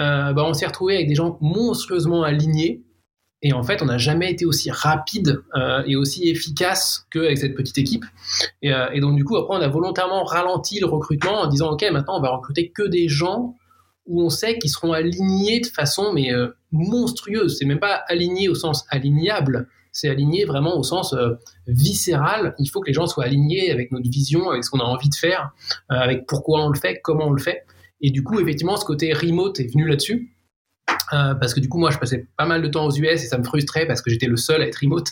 [0.00, 2.82] euh, bah on s'est retrouvé avec des gens monstrueusement alignés.
[3.44, 7.54] Et en fait, on n'a jamais été aussi rapide euh, et aussi efficace qu'avec cette
[7.54, 8.04] petite équipe.
[8.62, 11.72] Et, euh, et, donc, du coup, après, on a volontairement ralenti le recrutement en disant,
[11.72, 13.54] OK, maintenant, on va recruter que des gens
[14.06, 17.58] où on sait qu'ils seront alignés de façon mais euh, monstrueuse.
[17.58, 21.34] C'est même pas aligné au sens alignable, c'est aligné vraiment au sens euh,
[21.66, 22.54] viscéral.
[22.58, 25.10] Il faut que les gens soient alignés avec notre vision, avec ce qu'on a envie
[25.10, 25.52] de faire,
[25.90, 27.64] avec pourquoi on le fait, comment on le fait.
[28.00, 30.33] Et du coup, effectivement, ce côté remote est venu là-dessus.
[31.10, 33.38] Parce que du coup, moi, je passais pas mal de temps aux US et ça
[33.38, 35.06] me frustrait parce que j'étais le seul à être remote.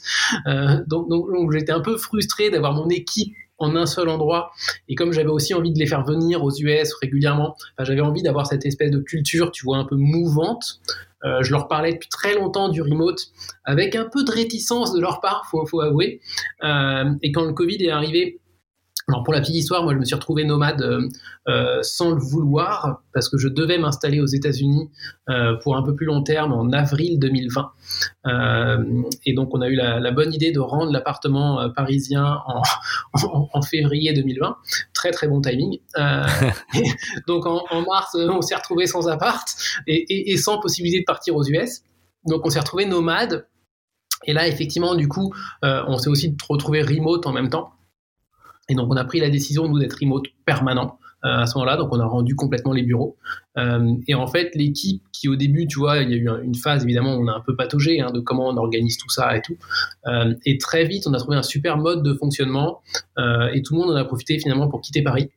[0.88, 4.50] donc, donc, j'étais un peu frustré d'avoir mon équipe en un seul endroit.
[4.88, 8.46] Et comme j'avais aussi envie de les faire venir aux US régulièrement, j'avais envie d'avoir
[8.46, 10.80] cette espèce de culture, tu vois, un peu mouvante.
[11.24, 13.20] Euh, je leur parlais depuis très longtemps du remote,
[13.64, 16.20] avec un peu de réticence de leur part, faut, avouer.
[16.64, 18.40] Euh, et quand le Covid est arrivé,
[19.09, 21.09] alors pour la petite histoire, moi je me suis retrouvé nomade euh,
[21.48, 24.90] euh, sans le vouloir parce que je devais m'installer aux États-Unis
[25.28, 27.72] euh, pour un peu plus long terme en avril 2020.
[28.26, 32.38] Euh, et donc on a eu la, la bonne idée de rendre l'appartement euh, parisien
[32.46, 32.62] en,
[33.24, 34.57] en, en, février 2020.
[34.94, 35.78] Très très bon timing.
[37.26, 39.46] donc en, en, mars, on s'est retrouvé sans appart
[39.86, 41.82] et, et, et sans possibilité de partir aux US.
[42.26, 43.46] Donc on s'est retrouvé nomade.
[44.24, 47.72] Et là, effectivement, du coup, on s'est aussi retrouvé remote en même temps.
[48.68, 51.76] Et donc, on a pris la décision, nous, d'être remote permanent euh, à ce moment-là.
[51.76, 53.16] Donc, on a rendu complètement les bureaux.
[53.58, 56.54] Euh, et en fait, l'équipe qui, au début, tu vois, il y a eu une
[56.54, 59.42] phase, évidemment, on a un peu pataugé hein, de comment on organise tout ça et
[59.42, 59.56] tout.
[60.06, 62.80] Euh, et très vite, on a trouvé un super mode de fonctionnement.
[63.52, 65.30] Et tout le monde en a profité, finalement, pour quitter Paris.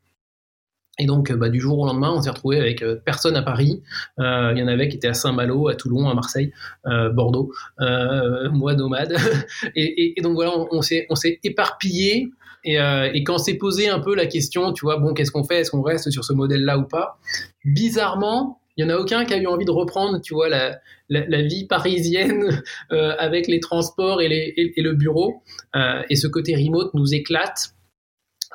[0.97, 3.82] Et donc, bah, du jour au lendemain, on s'est retrouvé avec personne à Paris.
[4.17, 6.53] Il y en avait qui étaient à Saint-Malo, à Toulon, à Marseille,
[6.86, 9.15] Bordeaux, moi nomade.
[9.76, 10.82] et, donc voilà, on, on
[11.15, 12.32] s'est éparpillé
[12.66, 15.43] et, euh, et quand s'est posé un peu la question, tu vois, bon, qu'est-ce qu'on
[15.43, 15.59] fait?
[15.59, 17.20] Est-ce qu'on reste sur ce modèle-là ou pas?
[17.63, 21.41] Bizarrement, il y en a aucun qui a eu envie de reprendre, tu vois, la,
[21.41, 22.61] vie parisienne
[22.91, 25.43] euh, avec les transports et le bureau.
[25.76, 27.76] Euh, et ce côté remote nous éclate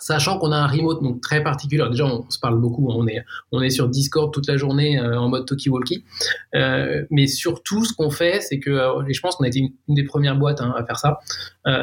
[0.00, 1.84] sachant qu'on a un remote donc très particulier.
[1.90, 2.96] déjà, on, se parle beaucoup, hein.
[2.98, 3.22] on est
[3.52, 6.02] on est sur Discord toute la journée euh, en mode talkie-walkie.
[6.54, 9.60] Euh, mais surtout, ce qu'on fait, c'est que, euh, et je pense qu'on a été
[9.60, 11.20] une, des premières boîtes hein, à faire ça,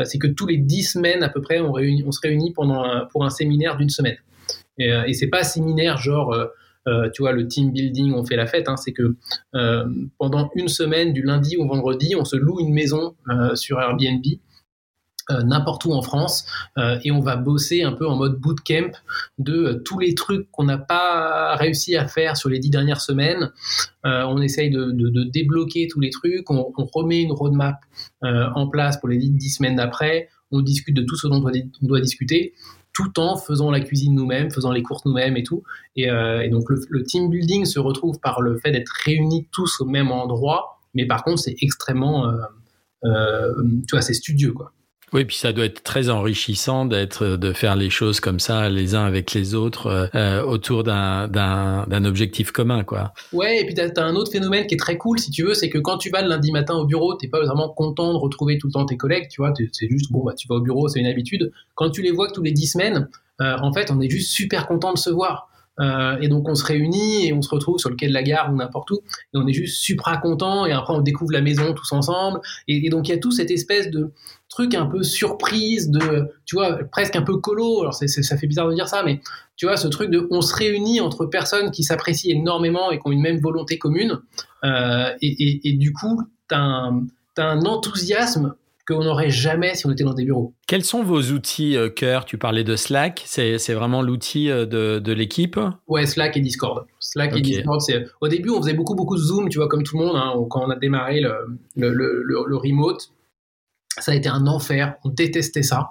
[0.03, 1.73] c'est que tous les dix semaines à peu près, on,
[2.11, 4.17] se réunit pendant un, pour un séminaire d'une semaine.
[4.79, 6.35] Et, et c'est pas séminaire genre
[7.13, 9.15] tu vois, le team building, on fait la fête, hein, c'est que
[10.17, 13.15] pendant une semaine, du lundi au vendredi, on se loue une maison
[13.55, 14.23] sur Airbnb
[15.29, 16.45] n'importe où en France
[16.77, 18.91] euh, et on va bosser un peu en mode bootcamp
[19.37, 23.01] de euh, tous les trucs qu'on n'a pas réussi à faire sur les dix dernières
[23.01, 23.51] semaines.
[24.03, 27.75] on essaye de, de, de, débloquer tous les trucs, on, on remet une roadmap
[28.21, 31.51] en place pour les dix semaines d'après, on discute de tout ce dont on doit,
[31.83, 32.53] on doit discuter
[32.93, 35.63] tout en faisant la cuisine nous-mêmes, faisant les courses nous-mêmes et tout.
[35.97, 39.81] Et, et donc le, le, team building se retrouve par le fait d'être réunis tous
[39.81, 42.31] au même endroit, mais par contre c'est extrêmement,
[43.03, 43.09] tu
[43.91, 44.71] vois, c'est studieux quoi.
[45.13, 48.93] Oui, puis ça doit être très enrichissant d'être, de faire les choses comme ça, les
[48.93, 53.13] uns avec les autres, euh, autour d'un, objectif commun, quoi.
[53.31, 55.53] Ouais, et puis t'as, as un autre phénomène qui est très cool, si tu veux,
[55.53, 58.17] c'est que quand tu vas le lundi matin au bureau, t'es pas vraiment content de
[58.17, 60.61] retrouver tout le temps tes collègues, tu vois, c'est juste, bon, bah, tu vas au
[60.61, 61.51] bureau, c'est une habitude.
[61.75, 63.07] Quand tu les vois que tous les dix semaines,
[63.39, 65.49] euh, en fait, on est juste super content de se voir.
[65.79, 68.23] Euh, et donc on se réunit et on se retrouve sur le quai de la
[68.23, 71.41] gare ou n'importe où et on est juste supra content et après on découvre la
[71.41, 74.11] maison tous ensemble et, et donc il y a tout cette espèce de
[74.49, 78.47] truc un peu surprise de tu vois presque un peu colo alors c'est, ça fait
[78.47, 79.19] bizarre de dire ça mais
[79.55, 83.03] tu vois ce truc de on se réunit entre personnes qui s'apprécient énormément et qui
[83.05, 84.19] ont une même volonté commune
[84.63, 88.55] euh, et, et, et, du coup t'as un, t'as un enthousiasme
[88.87, 90.53] qu'on n'aurait jamais si on était dans des bureaux.
[90.65, 92.23] Quels sont vos outils euh, cœur?
[92.23, 95.59] Tu parlais de Slack, c'est, vraiment l'outil euh, de, de l'équipe?
[95.87, 96.85] Ouais, Slack et Discord.
[96.99, 97.39] Slack okay.
[97.39, 98.05] et Discord, c'est...
[98.21, 100.33] Au début, on faisait beaucoup, beaucoup de Zoom, tu vois, comme tout le monde, hein,
[100.49, 101.33] quand on a démarré le,
[101.75, 103.11] le, le, le remote.
[103.99, 104.95] Ça a été un enfer.
[105.03, 105.89] On détestait ça.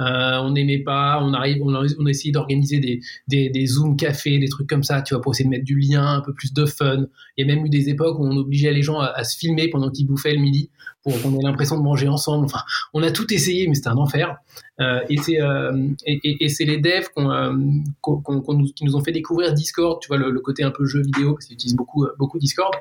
[0.00, 1.20] Euh, on n'aimait pas.
[1.22, 4.68] On arrive, on a, on a essayé d'organiser des, des, des Zoom cafés, des trucs
[4.68, 7.06] comme ça, tu vois, pour essayer de mettre du lien, un peu plus de fun.
[7.36, 9.68] Il y a même eu des époques où on obligeait les gens à, se filmer
[9.68, 10.70] pendant qu'ils bouffaient le midi
[11.02, 12.44] pour qu'on ait l'impression de manger ensemble.
[12.44, 12.62] Enfin,
[12.94, 14.36] on a tout essayé, mais c'était un enfer.
[14.80, 17.52] Euh, et c'est euh, et, et les devs qu'on, euh,
[18.00, 20.00] qu'on, qu'on nous, qui nous ont fait découvrir Discord.
[20.00, 22.72] Tu vois le, le côté un peu jeu vidéo parce qu'ils utilisent beaucoup beaucoup Discord.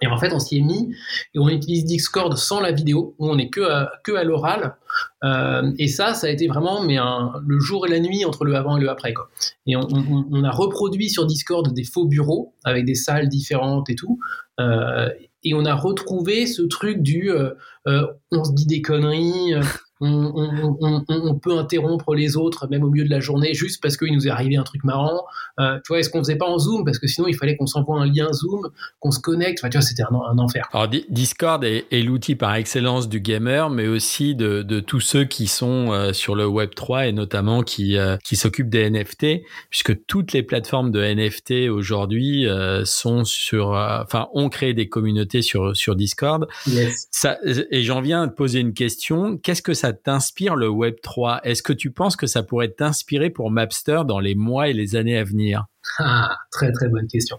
[0.00, 0.94] Et en fait, on s'y est mis
[1.34, 4.76] et on utilise Discord sans la vidéo, où on est que à, que à l'oral.
[5.24, 8.44] Euh, et ça, ça a été vraiment mais un, le jour et la nuit entre
[8.44, 9.12] le avant et le après.
[9.12, 9.28] Quoi.
[9.66, 13.90] Et on, on, on a reproduit sur Discord des faux bureaux avec des salles différentes
[13.90, 14.20] et tout.
[14.60, 15.08] Euh,
[15.44, 17.50] et on a retrouvé ce truc du euh,
[17.86, 19.54] euh on se dit des conneries,
[20.00, 23.96] on, on, on, peut interrompre les autres même au milieu de la journée juste parce
[23.96, 25.24] qu'il nous est arrivé un truc marrant.
[25.58, 26.84] Euh, tu vois, est-ce qu'on faisait pas en Zoom?
[26.84, 28.68] Parce que sinon il fallait qu'on s'envoie un lien Zoom,
[29.00, 29.58] qu'on se connecte.
[29.60, 30.68] Enfin, tu vois, c'était un, un, enfer.
[30.72, 35.24] Alors Discord est, est l'outil par excellence du gamer, mais aussi de, de tous ceux
[35.24, 39.42] qui sont euh, sur le Web 3 et notamment qui euh, qui s'occupent des NFT,
[39.70, 42.46] puisque toutes les plateformes de NFT aujourd'hui
[42.84, 46.46] sont sur, enfin, ont créé des communautés sur sur Discord.
[46.66, 47.08] Yes.
[47.10, 49.38] Ça, et j'en viens à te poser une question.
[49.38, 53.30] Qu'est-ce que ça t'inspire le Web 3 Est-ce que tu penses que ça pourrait t'inspirer
[53.30, 55.66] pour Mapster dans les mois et les années à venir?
[55.98, 57.38] Ah, très très bonne question.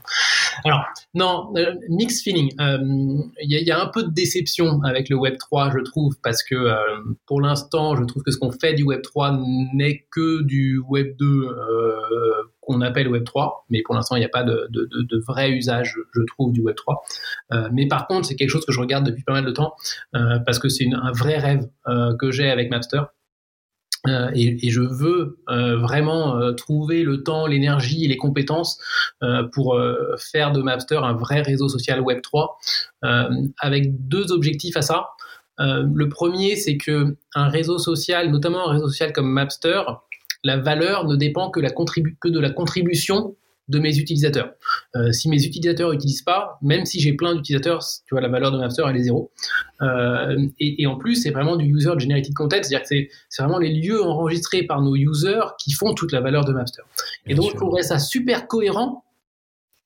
[0.66, 0.84] Alors,
[1.14, 2.52] non, euh, mixed feeling.
[2.60, 6.44] Il euh, y, a un peu de déception avec le Web 3, je trouve, parce
[6.44, 6.76] que euh,
[7.26, 9.40] pour l'instant, je trouve que ce qu'on fait du Web 3
[9.74, 11.96] n'est que du Web 2 euh,
[12.82, 14.70] appelle Web 3, mais pour l'instant, il n'y a pas de,
[15.28, 17.04] vrai usage, je trouve, du Web 3.
[17.72, 19.76] mais par contre, c'est quelque chose que je regarde depuis pas mal de temps,
[20.12, 21.68] parce que c'est un vrai rêve
[22.20, 23.02] que j'ai avec Mapster.
[24.08, 28.80] Euh, et, je veux euh, vraiment euh, trouver le temps, l'énergie et les compétences
[29.24, 32.58] euh, pour euh, faire de Mapster un vrai réseau social Web 3,
[33.04, 35.10] euh, avec deux objectifs à ça.
[35.58, 39.82] le premier, c'est que un réseau social, notamment un réseau social comme Mapster,
[40.44, 43.36] la valeur ne dépend que, la que de la contribution
[43.70, 44.54] de mes utilisateurs.
[44.96, 48.52] Euh, si mes utilisateurs n'utilisent pas, même si j'ai plein d'utilisateurs, tu vois, la valeur
[48.52, 49.32] de Mapster, elle est zéro.
[49.82, 53.60] Euh, et, et, en plus, c'est vraiment du user generated content, c'est-à-dire que c'est vraiment
[53.60, 56.82] les lieux enregistrés par nos users qui font toute la valeur de Mapster.
[57.28, 59.06] Et donc, je trouverais ça super cohérent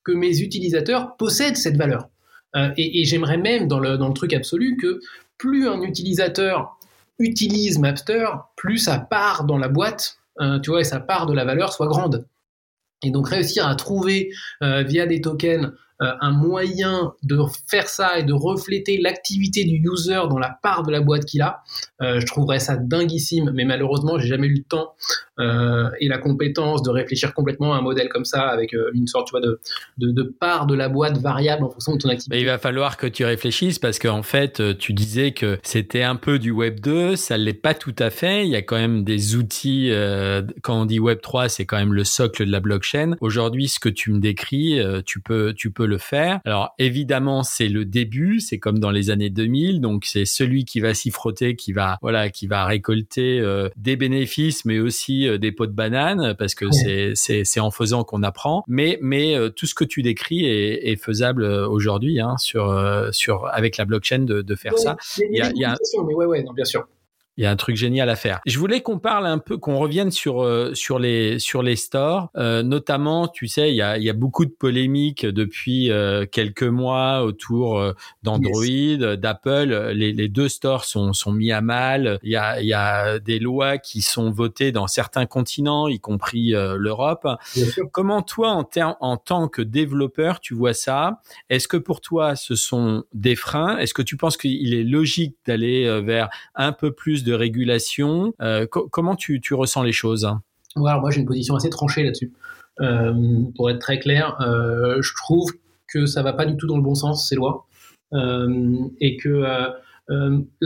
[0.06, 2.08] que mes utilisateurs possèdent cette valeur.
[2.56, 5.02] Euh, et, et j'aimerais même, dans le, dans le truc absolu, que
[5.38, 6.78] plus un utilisateur
[7.20, 11.34] utilise Mapster, plus sa part dans la boîte, euh, tu vois, et sa part de
[11.34, 12.28] la valeur soit grande.
[13.04, 14.32] Et donc réussir à trouver
[14.62, 15.74] euh, via des tokens
[16.22, 20.92] un moyen de faire ça et de refléter l'activité du user dans la part de
[20.92, 21.62] la boîte qu'il a,
[22.02, 23.52] euh, je trouverais ça dinguissime.
[23.54, 24.94] Mais malheureusement, j'ai jamais eu le temps
[25.40, 29.08] euh, et la compétence de réfléchir complètement à un modèle comme ça avec euh, une
[29.08, 29.60] sorte tu vois, de,
[29.98, 32.40] de, part de la boîte variable en fonction de ton activité.
[32.40, 36.16] Il va falloir que tu réfléchisses parce qu'en fait, euh, tu disais que c'était un
[36.16, 38.46] peu du Web 2, ça l'est pas tout à fait.
[38.46, 39.90] Il y a quand même des outils.
[39.92, 43.16] Euh, quand on dit Web 3, c'est quand même le socle de la blockchain.
[43.20, 46.40] Aujourd'hui, ce que tu me décris, tu peux, tu peux le faire.
[46.46, 50.80] Alors évidemment, c'est le début, c'est comme dans les années 2000, donc c'est celui qui
[50.80, 55.38] va s'y frotter, qui va voilà, qui va récolter euh, des bénéfices, mais aussi euh,
[55.38, 57.14] des pots de banane, parce que ouais.
[57.16, 58.64] c'est c'est en faisant qu'on apprend.
[58.68, 62.74] Mais mais euh, tout ce que tu décris est, est faisable aujourd'hui hein, sur
[63.12, 64.98] sur avec la blockchain de, de faire ouais, ça.
[65.18, 65.76] Il y a, il y a...
[66.06, 66.88] Mais ouais ouais non bien sûr.
[67.38, 68.42] Il y a un truc génial à faire.
[68.46, 72.30] Je voulais qu'on parle un peu, qu'on revienne sur euh, sur les sur les stores,
[72.38, 76.26] euh, notamment, tu sais, il y a il y a beaucoup de polémiques depuis euh,
[76.26, 79.00] quelques mois autour euh, d'Android, yes.
[79.20, 79.92] d'Apple.
[79.94, 82.20] Les, les, deux stores sont sont mis à mal.
[82.24, 86.00] Il y a il y a des lois qui sont votées dans certains continents, y
[86.00, 87.28] compris euh, l'Europe.
[87.92, 88.68] Comment toi, en
[89.00, 91.22] en tant que développeur, tu vois ça?
[91.50, 93.78] Est-ce que pour toi, ce sont des freins?
[93.78, 98.34] Est-ce que tu penses qu'il est logique d'aller euh, vers un peu plus de régulation.
[98.42, 100.28] Euh, co comment tu, ressens les choses?
[100.76, 102.34] Moi, j'ai une position assez tranchée là-dessus.
[102.82, 105.52] Euh, pour être très clair, euh, je trouve
[105.88, 107.66] que ça va pas du tout dans le bon sens, ces lois.
[109.00, 109.44] Et que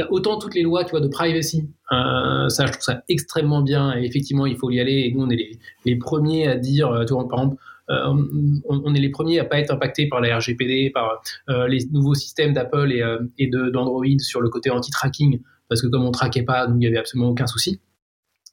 [0.09, 3.95] autant toutes les lois tu vois, de privacy, ça, je trouve ça extrêmement bien.
[3.97, 5.05] Et effectivement, il faut y aller.
[5.05, 7.55] Et nous, on est les, premiers à dire, par exemple,
[7.89, 11.21] on, est les premiers à pas être impactés par la RGPD, par
[11.67, 13.03] les nouveaux systèmes d'Apple et,
[13.37, 16.87] et d'Android sur le côté anti-tracking parce que comme on traquait pas, nous, il y
[16.87, 17.79] avait absolument aucun souci.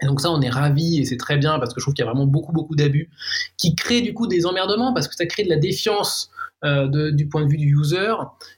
[0.03, 2.05] Et donc ça, on est ravis et c'est très bien parce que je trouve qu'il
[2.05, 3.11] y a vraiment beaucoup, beaucoup d'abus
[3.57, 6.31] qui créent du coup des emmerdements parce que ça crée de la défiance
[6.65, 8.15] euh, du point de vue du user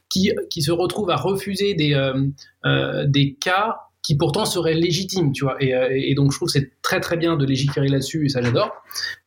[0.09, 2.27] qui, qui se retrouve à refuser des, euh,
[2.65, 5.57] euh, des cas qui pourtant seraient légitimes, tu vois.
[5.61, 8.71] Et, donc je trouve que c'est très, très bien de légiférer là-dessus et ça j'adore.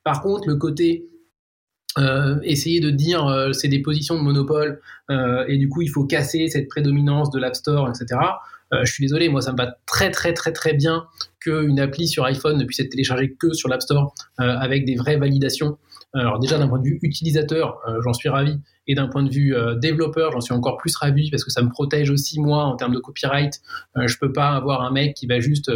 [0.06, 1.06] Par contre, le côté
[2.44, 6.48] essayer de dire euh, c'est des positions de monopole et du coup il faut casser
[6.48, 8.18] cette prédominance de l'App Store, etc.
[8.72, 11.06] je suis désolé, moi ça me va très très très très bien
[11.40, 15.18] qu'une appli sur iPhone ne puisse être téléchargée que sur l'App Store avec des vraies
[15.18, 15.78] validations.
[16.14, 19.56] Alors déjà d'un point de vue utilisateur, j'en suis ravi, et d'un point de vue
[19.80, 22.94] développeur, j'en suis encore plus ravi parce que ça me protège aussi moi en termes
[22.94, 23.60] de copyright.
[23.96, 25.72] je peux pas avoir un mec qui va juste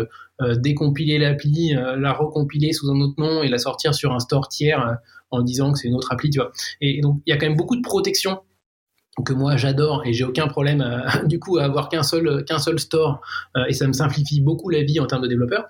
[0.58, 4.98] décompiler l'appli, la recompiler sous un autre nom et la sortir sur un store tiers
[5.34, 6.52] en disant que c'est une autre appli, tu vois.
[6.80, 8.41] Et, donc, il y a quand même beaucoup de protection
[9.26, 12.57] que moi j'adore et j'ai aucun problème euh, du coup à avoir qu'un seul qu'un
[12.57, 13.22] seul store
[13.55, 15.66] euh, et ça me simplifie beaucoup la vie en termes de développeur.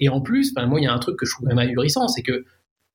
[0.00, 2.08] Et en plus ben, moi il y a un truc que je trouve même ahurissant
[2.08, 2.44] c'est que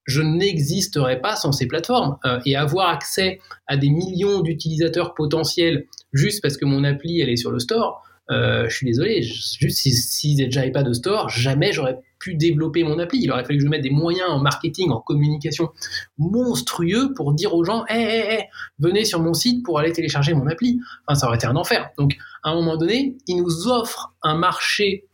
[0.06, 5.86] je n'existerais pas sans ces plateformes euh, et avoir accès à des millions d'utilisateurs potentiels
[6.12, 9.93] juste parce que mon appli elle est sur le store je suis désolé juste si,
[9.93, 13.19] si déjà pas de store jamais j'aurais pu développer mon appli.
[13.21, 15.69] Il aurait fallu que je mette des moyens en marketing, en communication
[16.17, 18.43] monstrueux pour dire aux gens, hé, hé, hé,
[18.80, 20.80] venez sur mon site pour aller télécharger mon appli.
[21.05, 21.89] Enfin, ça aurait été un enfer.
[21.97, 25.05] Donc, à un moment donné, il nous offre un marché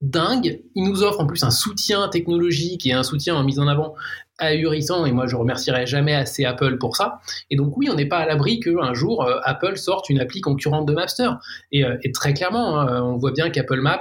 [0.00, 0.62] dingue.
[0.74, 3.94] Il nous offre en plus un soutien technologique et un soutien en mise en avant
[4.38, 7.20] ahurissant et moi je remercierai jamais assez Apple pour ça.
[7.50, 10.40] Et donc oui, on n'est pas à l'abri qu'un jour euh, Apple sorte une appli
[10.40, 11.30] concurrente de Mapster.
[11.72, 13.98] Et, euh, très clairement, hein, on voit bien qu'Apple Maps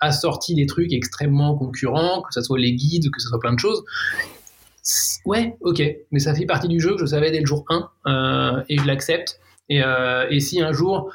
[0.00, 3.54] a sorti des trucs extrêmement concurrents, que ce soit les guides, que ce soit plein
[3.54, 3.84] de choses.
[5.24, 5.82] Ouais, ok,
[6.12, 8.78] mais ça fait partie du jeu que je savais dès le jour 1 euh, et
[8.78, 9.40] je l'accepte.
[9.68, 9.82] Et,
[10.30, 11.12] et, si un jour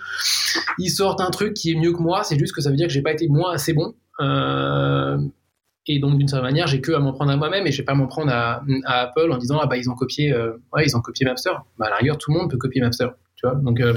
[0.78, 2.88] ils sortent un truc qui est mieux que moi, c'est juste que ça veut dire
[2.88, 3.96] que j'ai pas été moi assez bon.
[5.88, 7.86] Et donc, d'une certaine manière, j'ai que à m'en prendre à moi-même et je vais
[7.86, 10.96] pas m'en prendre à, Apple en disant ah bah ils ont copié, euh, ouais ils
[10.96, 11.52] ont copié Mapster.
[11.80, 13.56] Bah à la rigueur, tout le monde peut copier Mapster, tu vois.
[13.56, 13.96] Donc euh,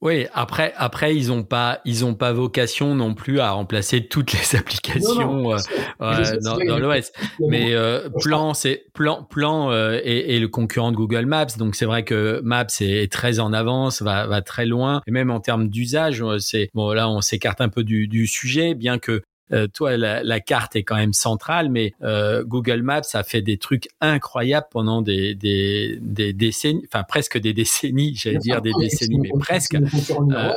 [0.00, 4.32] oui, après, après, ils ont pas, ils ont pas vocation non plus à remplacer toutes
[4.32, 5.58] les applications euh,
[6.40, 7.10] dans, l'OS.
[7.40, 7.74] Mais
[8.20, 12.66] Plan, c'est Plan, Plan est, le concurrent de Google Maps, donc c'est vrai que Maps
[12.78, 16.92] est, très en avance, va, va très loin, et même en termes d'usage, c'est bon
[16.92, 19.20] là, on s'écarte un peu du, du sujet, bien que euh,
[19.72, 23.88] toi, la, carte est quand même centrale, mais euh, Google Maps a fait des trucs
[24.00, 29.30] incroyables pendant des, des, des décennies, enfin presque des décennies, j'allais dire des décennies, mais
[29.38, 29.74] presque.
[29.74, 30.52] Euh,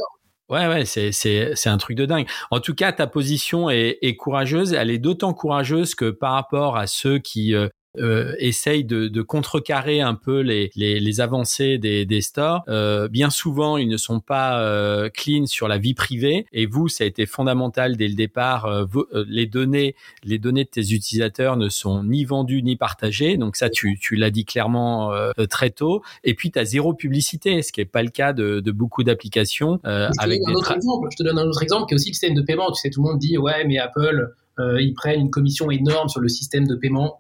[0.50, 2.28] ouais, ouais, c'est, c'est, c'est un truc de dingue.
[2.52, 4.74] En tout cas, ta position est, est courageuse.
[4.74, 7.68] Elle est d'autant courageuse que par rapport à ceux qui euh,
[7.98, 12.64] essaye de, de, contrecarrer un peu les, les, les avancées des, des stores.
[12.68, 16.46] Euh, bien souvent, ils ne sont pas euh, clean sur la vie privée.
[16.54, 18.66] Et vous, ça a été fondamental dès le départ.
[18.66, 23.38] Euh, euh, les données, les données de tes utilisateurs ne sont ni vendues ni partagées.
[23.38, 25.12] Donc ça, tu, tu l'as dit clairement
[25.50, 26.02] très tôt.
[26.24, 29.04] Et puis, tu as zéro publicité, ce qui n'est pas le cas de, de beaucoup
[29.04, 29.80] d'applications.
[29.84, 31.08] avec des exemple.
[31.12, 32.72] Je te donne un autre exemple qui est aussi le système de paiement.
[32.72, 36.22] Tu sais, tout le monde dit ouais, mais Apple, ils prennent une commission énorme sur
[36.22, 37.18] le système de paiement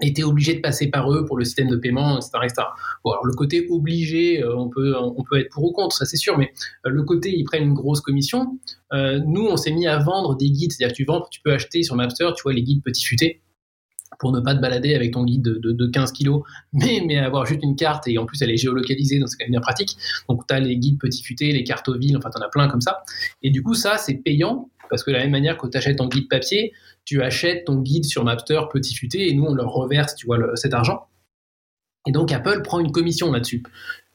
[0.00, 2.62] était obligé de passer par eux pour le système de paiement, etc.
[3.04, 6.04] Bon, alors le côté obligé, euh, on peut, on peut être pour ou contre, ça
[6.04, 6.52] c'est sûr, mais
[6.86, 8.58] euh, le côté ils prennent une grosse commission.
[8.92, 11.82] Euh, nous, on s'est mis à vendre des guides, c'est-à-dire tu vends, tu peux acheter
[11.82, 13.42] sur Mapster, tu vois les guides petit futés
[14.18, 16.42] pour ne pas te balader avec ton guide de, de, 15 kilos,
[16.72, 19.44] mais, mais avoir juste une carte et en plus elle est géolocalisée, donc c'est quand
[19.44, 19.96] même bien pratique.
[20.28, 22.48] Donc tu as les guides petit futés, les cartes aux villes, enfin tu en as
[22.48, 23.02] plein comme ça.
[23.42, 25.96] Et du coup, ça c'est payant parce que de la même manière que tu achètes
[25.96, 26.74] ton guide papier,
[27.06, 30.36] tu achètes ton guide sur Mapster petit futé et nous on leur reverse, tu vois,
[30.54, 31.08] cet argent.
[32.06, 33.62] Et donc Apple prend une commission là-dessus.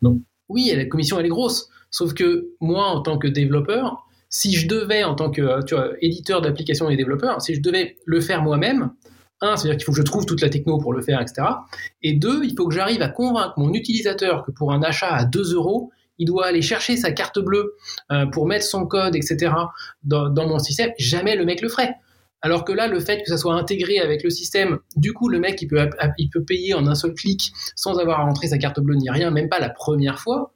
[0.03, 4.53] Donc oui, la commission elle est grosse, sauf que moi en tant que développeur, si
[4.53, 8.43] je devais en tant que tu éditeur d'applications et développeur, si je devais le faire
[8.43, 8.91] moi-même,
[9.41, 11.47] un, c'est-à-dire qu'il faut que je trouve toute la techno pour le faire, etc.
[12.03, 15.25] Et deux, il faut que j'arrive à convaincre mon utilisateur que pour un achat à
[15.25, 17.75] 2 euros, il doit aller chercher sa carte bleue
[18.11, 19.51] euh, pour mettre son code, etc.
[20.03, 20.91] Dans, mon système.
[20.97, 21.95] Jamais le mec le ferait.
[22.41, 25.39] Alors que là, le fait que ça soit intégré avec le système, du coup, le
[25.39, 28.57] mec, il peut, il peut payer en un seul clic sans avoir à rentrer sa
[28.57, 30.53] carte bleue ni rien, même pas la première fois.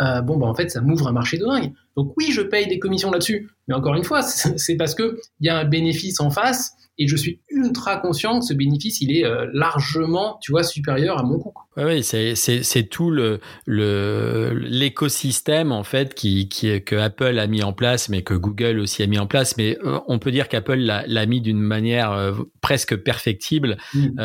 [0.00, 1.72] Euh, bon, bah, en fait, ça m'ouvre un marché de dingue.
[1.98, 3.50] Donc oui, je paye des commissions là-dessus.
[3.66, 7.16] Mais encore une fois, c'est parce qu'il y a un bénéfice en face et je
[7.16, 11.38] suis ultra conscient que ce bénéfice, il est euh, largement, tu vois, supérieur à mon
[11.38, 11.52] coût.
[11.76, 18.08] Oui, c'est tout le l'écosystème en fait qui, qui que Apple a mis en place,
[18.08, 19.56] mais que Google aussi a mis en place.
[19.56, 24.20] Mais euh, on peut dire qu'Apple l'a mis d'une manière euh, presque perfectible mmh.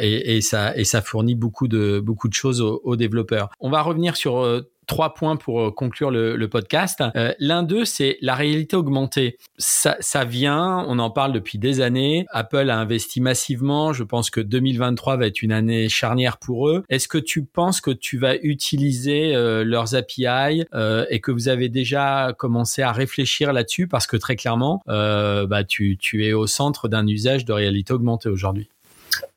[0.00, 3.50] et, et, ça et ça fournit beaucoup de beaucoup de choses aux, aux développeurs.
[3.58, 4.44] On va revenir sur
[4.88, 7.04] trois points pour euh, conclure le, podcast.
[7.14, 9.36] Euh, l'un d'eux, c'est la réalité augmentée.
[9.58, 12.26] Ça, ça vient, on en parle depuis des années.
[12.30, 13.92] Apple a investi massivement.
[13.92, 16.84] Je pense que 2023 va être une année charnière pour eux.
[16.88, 20.64] Est-ce que tu penses que tu vas utiliser euh, leurs API
[21.10, 23.86] et que vous avez déjà commencé à réfléchir là-dessus?
[23.86, 28.30] Parce que très clairement, bah, tu, tu es au centre d'un usage de réalité augmentée
[28.30, 28.68] aujourd'hui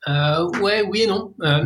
[0.08, 1.34] euh, ouais, oui et non.
[1.42, 1.64] Euh,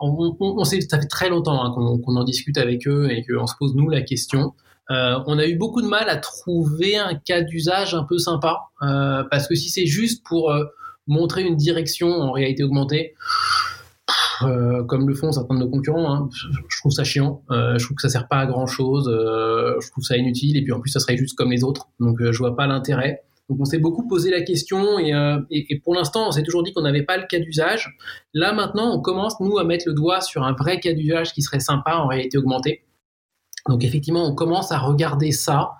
[0.00, 3.54] on, sait, ça fait très longtemps hein, qu'on en discute avec eux et qu'on se
[3.58, 4.54] pose nous la question.
[4.88, 9.48] on a eu beaucoup de mal à trouver un cas d'usage un peu sympa, parce
[9.48, 10.52] que si c'est juste pour
[11.06, 13.14] montrer une direction en réalité augmentée,
[14.40, 16.28] comme le font certains de nos concurrents, hein,
[16.68, 17.42] je trouve ça chiant.
[17.50, 19.08] je trouve que ça sert pas à grand chose.
[19.08, 20.56] je trouve ça inutile.
[20.56, 21.88] Et puis en plus, ça serait juste comme les autres.
[22.00, 23.22] Donc je vois pas l'intérêt.
[23.48, 26.72] Donc on s'est beaucoup posé la question euh, et, pour l'instant on s'est toujours dit
[26.72, 27.96] qu'on n'avait pas le cas d'usage.
[28.34, 31.42] Là maintenant on commence nous à mettre le doigt sur un vrai cas d'usage qui
[31.42, 32.84] serait sympa en réalité augmentée.
[33.68, 35.72] Donc effectivement, on commence à regarder ça,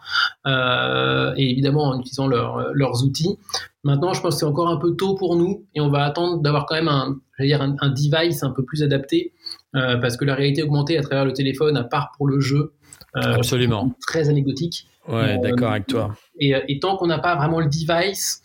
[0.47, 3.39] euh, et évidemment en utilisant leurs outils.
[3.83, 6.43] Maintenant, je pense que c'est encore un peu tôt pour nous, et on va attendre
[6.43, 9.33] d'avoir quand même un, dire device un peu plus adapté,
[9.75, 12.59] euh, parce que la réalité augmentée à travers le téléphone, à part pour le jeu,
[12.59, 12.78] euh,
[13.15, 13.95] Absolument.
[14.07, 14.87] très anecdotique.
[15.09, 16.15] Ouais, d'accord avec toi.
[16.39, 18.43] Et, et tant qu'on n'a pas vraiment le device,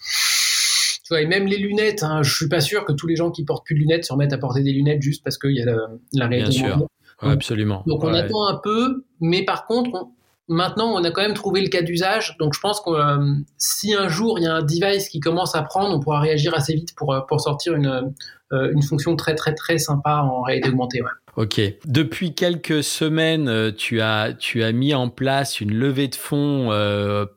[1.04, 3.32] tu vois, et même les lunettes, hein, je suis pas sûr que tous les gens
[3.32, 5.62] qui portent plus de lunettes se remettent à porter des lunettes juste parce qu'il y
[5.62, 5.78] a la,
[6.14, 6.60] la réalité.
[6.62, 6.88] Bien sûr,
[7.20, 7.84] absolument.
[7.86, 10.08] Donc on attend un peu, mais par contre,
[10.48, 12.36] maintenant on a quand même trouvé le cas d'usage.
[12.40, 15.56] Donc je pense que euh, si un jour il y a un device qui commence
[15.56, 18.14] à prendre, on pourra réagir assez vite pour, euh, pour sortir une,
[18.52, 21.02] euh, une fonction très très très sympa en réalité augmentée.
[21.02, 21.10] Ouais.
[21.36, 21.60] Ok.
[21.86, 26.70] Depuis quelques semaines, tu as, tu as mis en place une levée de fonds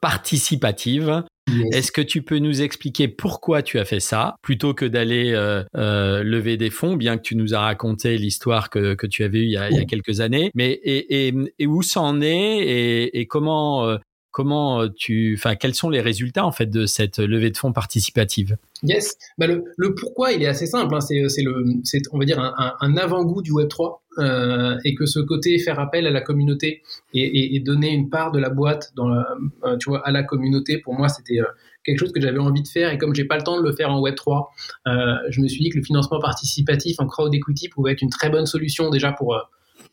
[0.02, 1.24] participative.
[1.72, 6.22] Est-ce que tu peux nous expliquer pourquoi tu as fait ça plutôt que d'aller euh,
[6.22, 9.44] lever des fonds, bien que tu nous as raconté l'histoire que, que tu avais eue
[9.44, 12.20] il y a, il y a quelques années, mais et, et, et où ça en
[12.20, 13.96] est et, et comment
[14.36, 17.72] comment euh, tu, enfin, quels sont les résultats en fait de cette levée de fonds
[17.72, 18.58] participative?
[18.82, 20.94] Yes, bah, le, pourquoi il est assez simple.
[20.94, 21.00] Hein.
[21.00, 25.06] C'est, c'est le, c'est on va dire un, avant-goût du Web 3 euh, et que
[25.06, 26.82] ce côté faire appel à la communauté
[27.14, 30.76] et, donner une part de la boîte dans, euh, tu vois, à la communauté.
[30.84, 31.46] Pour moi, c'était euh,
[31.82, 33.72] quelque chose que j'avais envie de faire et comme j'ai pas le temps de le
[33.72, 34.50] faire en Web 3,
[34.86, 38.10] euh, je me suis dit que le financement participatif en crowd equity pouvait être une
[38.10, 39.34] très bonne solution déjà pour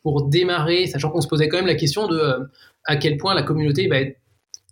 [0.02, 2.50] pour démarrer, sachant qu'on se posait quand même la question de
[2.86, 4.18] à quel point la communauté va être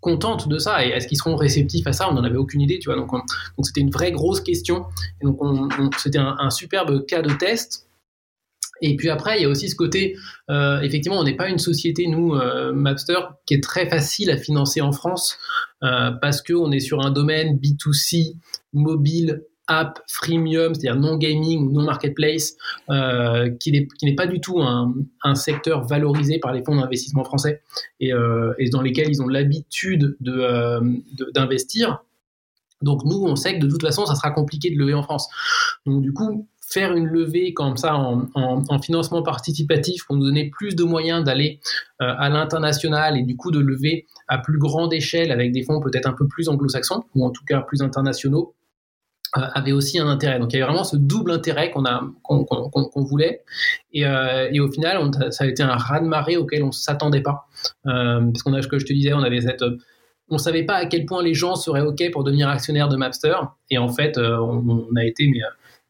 [0.02, 2.10] contente de ça et est-ce qu'ils seront réceptifs à ça?
[2.10, 2.98] On n'en avait aucune idée, tu vois.
[2.98, 3.24] Donc, donc
[3.66, 4.86] c'était une vraie grosse question.
[5.22, 7.88] Et donc, on, c'était un, superbe cas de test.
[8.84, 10.18] Et puis après, il y a aussi ce côté,
[10.50, 14.38] euh, effectivement, on n'est pas une société, nous, euh, Mapster, qui est très facile à
[14.38, 15.38] financer en France,
[15.84, 18.38] euh, parce qu'on est sur un domaine B2C,
[18.74, 22.56] mobile, app freemium, c'est-à-dire non gaming non marketplace,
[22.90, 24.94] euh, qui n'est pas du tout un,
[25.36, 27.62] secteur valorisé par les fonds d'investissement français
[28.04, 30.82] euh, et, dans lesquels ils ont l'habitude euh,
[31.34, 32.04] d'investir.
[32.82, 35.30] Donc nous, on sait que de toute façon, ça sera compliqué de lever en France.
[35.86, 40.76] Donc du coup, faire une levée comme ça en, financement participatif pour nous donner plus
[40.76, 41.60] de moyens d'aller
[42.00, 46.08] à l'international et du coup de lever à plus grande échelle avec des fonds peut-être
[46.08, 48.61] un peu plus anglo-saxons ou en tout cas plus internationaux, euh,
[49.34, 50.40] avait aussi un intérêt.
[50.40, 53.44] Donc il y avait vraiment ce double intérêt qu'on a qu'on voulait.
[53.94, 57.22] Et, euh, et, au final, ça a été un raz de marée auquel on s'attendait
[57.22, 57.48] pas,
[57.88, 59.64] euh, parce qu'on a, ce que je te disais, on avait cette
[60.34, 63.36] on savait pas à quel point les gens seraient OK pour devenir actionnaire de Mapster.
[63.70, 65.30] Et en fait, euh, on, a été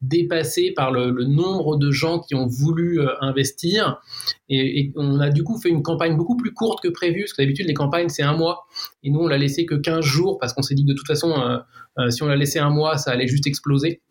[0.00, 4.00] dépassé par le, nombre de gens qui ont voulu investir.
[4.48, 7.42] Et, on a du coup fait une campagne beaucoup plus courte que prévu, parce que
[7.42, 8.66] d'habitude les campagnes c'est un mois,
[9.04, 11.06] et nous on l'a laissé que 15 jours, parce qu'on s'est dit que de toute
[11.06, 11.62] façon,
[12.10, 14.02] si on l'a laissé un mois, ça allait juste exploser.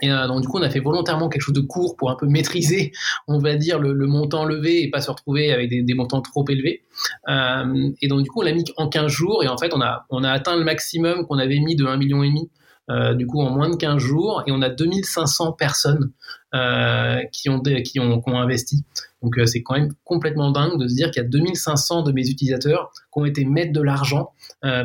[0.00, 2.26] Et donc du coup, on a fait volontairement quelque chose de court pour un peu
[2.26, 2.92] maîtriser,
[3.26, 6.84] on va dire, le, montant levé et pas se retrouver avec des, montants trop élevés.
[7.28, 10.06] et donc du coup, on l'a mis en 15 jours et en fait, on a,
[10.10, 12.48] on a atteint le maximum qu'on avait mis de 1,5 million et demi
[12.90, 16.12] euh, du coup en moins de 15 jours et on a 2500 personnes
[16.54, 18.84] euh, qui, ont, qui, ont, qui ont investi.
[19.22, 22.12] Donc euh, c'est quand même complètement dingue de se dire qu'il y a 2500 de
[22.12, 24.32] mes utilisateurs qui ont été mettre de l'argent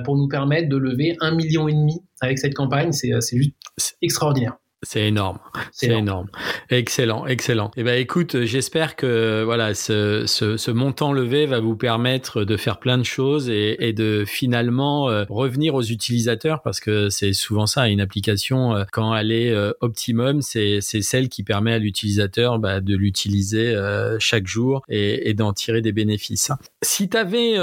[0.05, 2.91] pour nous permettre de lever un million et demi avec cette campagne.
[2.91, 3.55] C'est juste
[4.01, 4.57] extraordinaire.
[4.83, 5.39] C'est énorme,
[5.71, 6.27] c'est énorme.
[6.69, 7.71] Excellent, excellent.
[7.77, 12.57] Eh ben, écoute, j'espère que voilà, ce, ce, ce, montant levé va vous permettre de
[12.57, 17.33] faire plein de choses et, et de finalement euh, revenir aux utilisateurs parce que c'est
[17.33, 21.79] souvent ça, une application euh, quand elle est euh, optimum, c'est celle qui permet à
[21.79, 23.75] l'utilisateur bah, de l'utiliser
[24.19, 26.51] chaque jour et, et d'en tirer des bénéfices.
[26.81, 27.55] Si tu avais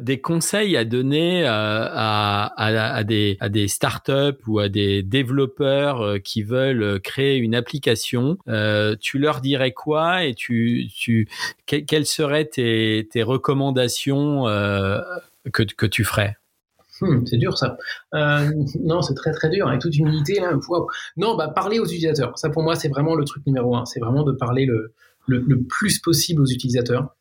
[0.00, 4.12] des conseils à donner à, à, à, des, à des startups
[4.46, 10.24] ou à des développeurs qui veulent euh, créer une application, euh, tu leur dirais quoi
[10.24, 11.28] et tu, tu,
[11.66, 15.00] quelles seraient tes, tes recommandations euh,
[15.52, 16.36] que, que tu ferais?
[17.00, 17.78] Hmm, c'est dur ça.
[18.12, 19.68] non, c'est très très dur.
[19.68, 20.52] Avec toute humilité, là,
[21.16, 22.36] non, bah parler aux utilisateurs.
[22.38, 23.84] Ça pour moi, c'est vraiment le truc numéro un.
[23.84, 24.92] C'est vraiment de parler le,
[25.28, 27.14] le, le, plus possible aux utilisateurs.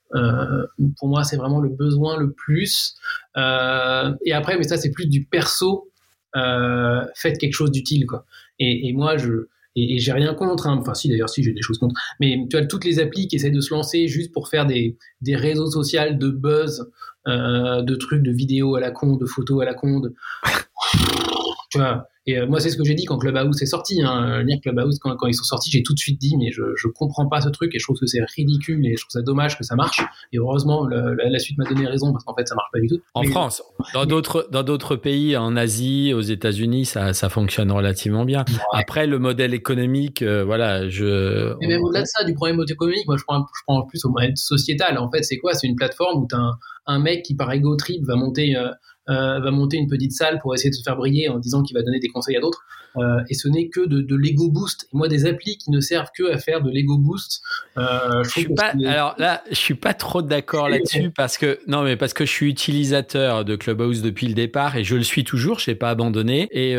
[0.97, 2.95] pour moi, c'est vraiment le besoin le plus.
[3.35, 5.91] et après, mais ça, c'est plus du perso.
[6.33, 8.25] faites quelque chose d'utile, quoi.
[8.59, 10.67] Et, moi, je, et, j'ai rien contre.
[10.67, 10.77] Hein.
[10.79, 11.95] Enfin, si d'ailleurs, si j'ai des choses contre.
[12.19, 14.97] Mais tu vois, toutes les applis qui essaient de se lancer juste pour faire des,
[15.21, 16.89] des réseaux sociaux de buzz,
[17.27, 20.01] euh, de trucs, de vidéos à la con, de photos à la con.
[21.69, 24.01] tu vois, et euh, moi, c'est ce que j'ai dit quand Clubhouse est sorti.
[24.03, 24.43] Hein.
[24.43, 26.87] Lire Clubhouse, quand, quand, ils sont sortis, j'ai tout de suite dit, mais je, je
[26.89, 29.57] comprends pas ce truc et je trouve que c'est ridicule et je trouve ça dommage
[29.57, 30.01] que ça marche.
[30.33, 32.99] Et heureusement, la, suite m'a donné raison parce qu'en fait, ça marche pas du tout.
[33.13, 33.63] En France,
[33.93, 38.43] dans d'autres dans d'autres pays, en Asie, aux États-Unis, ça, ça fonctionne relativement bien.
[38.73, 41.55] Après, le modèle économique, euh, voilà, je.
[41.61, 44.09] Mais même au-delà de ça, du problème économique, moi, je prends, je prends plus au
[44.09, 44.97] modèle sociétal.
[44.97, 45.53] En fait, c'est quoi?
[45.53, 46.57] C'est une plateforme où tu as un,
[46.87, 48.55] un, mec qui, par ego trip, va monter.
[48.55, 48.73] Euh, euh,
[49.07, 51.83] va monter une petite salle pour essayer de se faire briller en disant qu'il va
[51.83, 52.65] donner des conseils à d'autres.
[52.97, 54.87] Euh, et ce n'est que de, de l'ego boost.
[54.93, 57.41] Et moi, des applis qui ne servent que à faire de l'ego boost.
[57.77, 58.73] Euh, je, suis pas.
[58.85, 62.31] Alors là, je suis pas trop d'accord là-dessus parce que non, mais parce que je
[62.31, 65.59] suis utilisateur de Clubhouse depuis le départ et je le suis toujours.
[65.59, 66.47] Je n'ai pas abandonné.
[66.51, 66.77] Et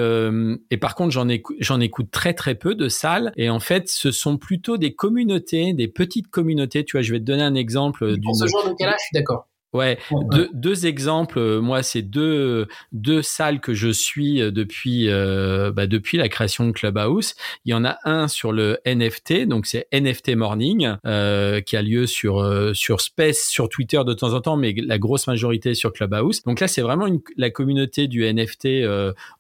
[0.71, 3.33] et par contre, j'en écoute, j'en écoute très très peu de salles.
[3.37, 6.85] Et en fait, ce sont plutôt des communautés, des petites communautés.
[6.85, 8.17] Tu vois, je vais te donner un exemple.
[8.23, 9.47] Pour ce genre de cas-là, je suis d'accord.
[9.75, 9.99] Ouais,
[10.31, 11.39] deux, deux, exemples.
[11.39, 16.31] Euh, moi, c'est deux deux salles que je suis euh, depuis euh, bah, depuis la
[16.31, 17.35] création de Clubhouse.
[17.67, 21.83] Il y en a un sur le NFT, donc c'est NFT Morning euh, qui a
[21.83, 22.39] lieu sur
[22.75, 26.43] sur Space, sur Twitter de temps en temps, mais la grosse majorité sur Clubhouse.
[26.45, 28.69] Donc là, c'est vraiment une, la communauté du NFT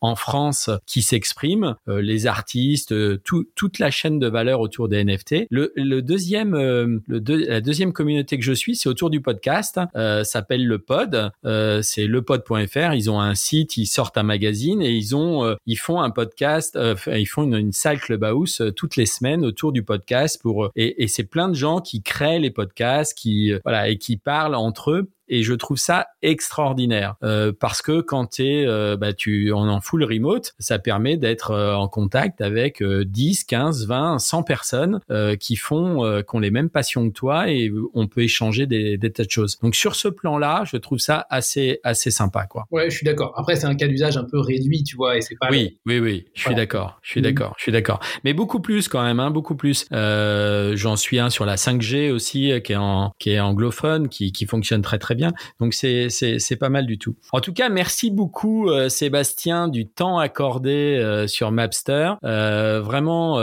[0.01, 5.47] en France qui s'exprime, les artistes, tout, toute la chaîne de valeur autour des NFT.
[5.51, 9.79] Le, le deuxième, le la deuxième communauté que je suis, c'est autour du podcast.
[10.18, 11.31] Euh, s'appelle le Pod.
[11.45, 12.95] Euh, c'est lepod.fr.
[12.95, 16.11] Ils ont un site, ils sortent un magazine et ils ont, euh, ils font un
[16.11, 16.79] podcast.
[17.07, 21.25] ils font une, salle clubhouse toutes les semaines autour du podcast pour et, et c'est
[21.25, 25.43] plein de gens qui créent les podcasts, qui voilà et qui parlent entre eux et
[25.43, 30.05] je trouve ça extraordinaire euh, parce que quand tu euh, bah, tu en en full
[30.05, 35.57] remote, ça permet d'être euh, en contact avec 10, 15, 20, 100 personnes euh, qui
[35.57, 39.12] font euh, qui ont les mêmes passions que toi et on peut échanger des, des
[39.12, 39.59] tas de choses.
[39.62, 42.66] Donc sur ce plan-là, je trouve ça assez assez sympa quoi.
[42.70, 43.35] Ouais, je suis d'accord.
[43.37, 45.99] Après c'est un cas d'usage un peu réduit, tu vois, et c'est pas Oui, oui
[45.99, 46.99] oui, je suis d'accord.
[47.03, 47.26] Je suis mhm.
[47.26, 47.55] d'accord.
[47.59, 48.01] Je suis d'accord.
[48.24, 49.87] Mais beaucoup plus quand même hein, beaucoup plus.
[49.91, 54.47] j'en suis un sur la 5G aussi qui est en qui est anglophone qui qui
[54.47, 55.33] fonctionne très très bien.
[55.61, 57.14] Donc c'est c'est pas mal du tout.
[57.33, 62.14] En tout cas, merci beaucoup euh, Sébastien du temps accordé euh, sur Mapster.
[62.25, 63.39] Euh, vraiment,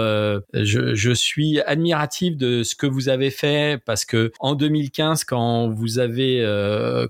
[0.54, 5.70] je, je suis admiratif de ce que vous avez fait parce que en 2015, quand
[5.70, 6.44] vous avez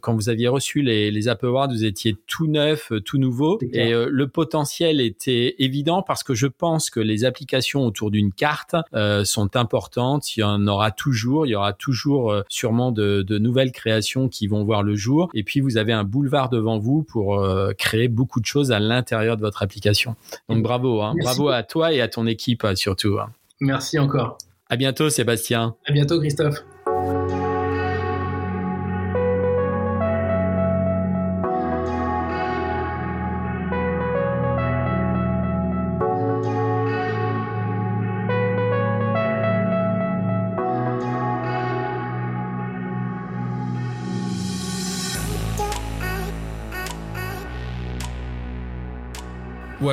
[0.02, 3.94] quand vous aviez reçu les, les Apple Awards, vous étiez tout neuf, tout nouveau et
[3.94, 8.76] le potentiel était évident parce que je pense que les applications autour d'une carte
[9.24, 10.36] sont importantes.
[10.36, 14.48] Il y en aura toujours, il y aura toujours sûrement de, de nouvelles créations qui
[14.48, 15.30] vont voir le jour.
[15.34, 18.80] Et puis, vous avez un boulevard devant vous pour euh, créer beaucoup de choses à
[18.80, 20.16] l'intérieur de votre application.
[20.50, 21.02] Donc, bravo.
[21.02, 21.14] Hein.
[21.22, 23.18] Bravo à toi et à ton équipe surtout.
[23.20, 23.30] Hein.
[23.60, 24.38] Merci encore.
[24.70, 25.76] À bientôt, Sébastien.
[25.86, 26.64] À bientôt, Christophe.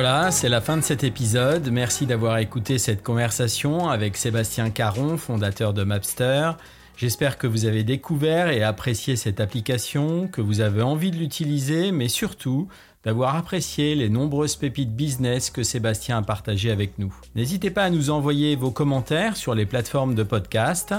[0.05, 1.69] Voilà, c'est la fin de cet épisode.
[1.71, 6.51] Merci d'avoir écouté cette conversation avec Sébastien Caron, fondateur de Mapster.
[6.97, 11.93] J'espère que vous avez découvert et apprécié cette application, que vous avez envie de l'utiliser,
[11.93, 12.67] mais surtout
[13.05, 17.15] d'avoir apprécié les nombreuses pépites business que Sébastien a partagées avec nous.
[17.35, 20.93] N'hésitez pas à nous envoyer vos commentaires sur les plateformes de podcast.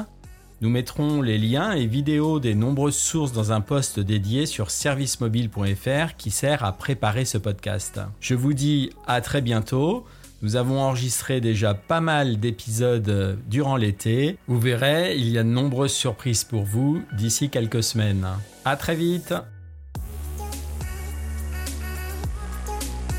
[0.61, 6.17] Nous mettrons les liens et vidéos des nombreuses sources dans un post dédié sur servicemobile.fr
[6.17, 8.01] qui sert à préparer ce podcast.
[8.21, 10.05] Je vous dis à très bientôt.
[10.43, 14.39] Nous avons enregistré déjà pas mal d'épisodes durant l'été.
[14.47, 18.27] Vous verrez, il y a de nombreuses surprises pour vous d'ici quelques semaines.
[18.65, 19.35] À très vite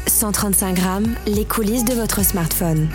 [0.07, 2.88] 135 grammes, les coulisses de votre smartphone.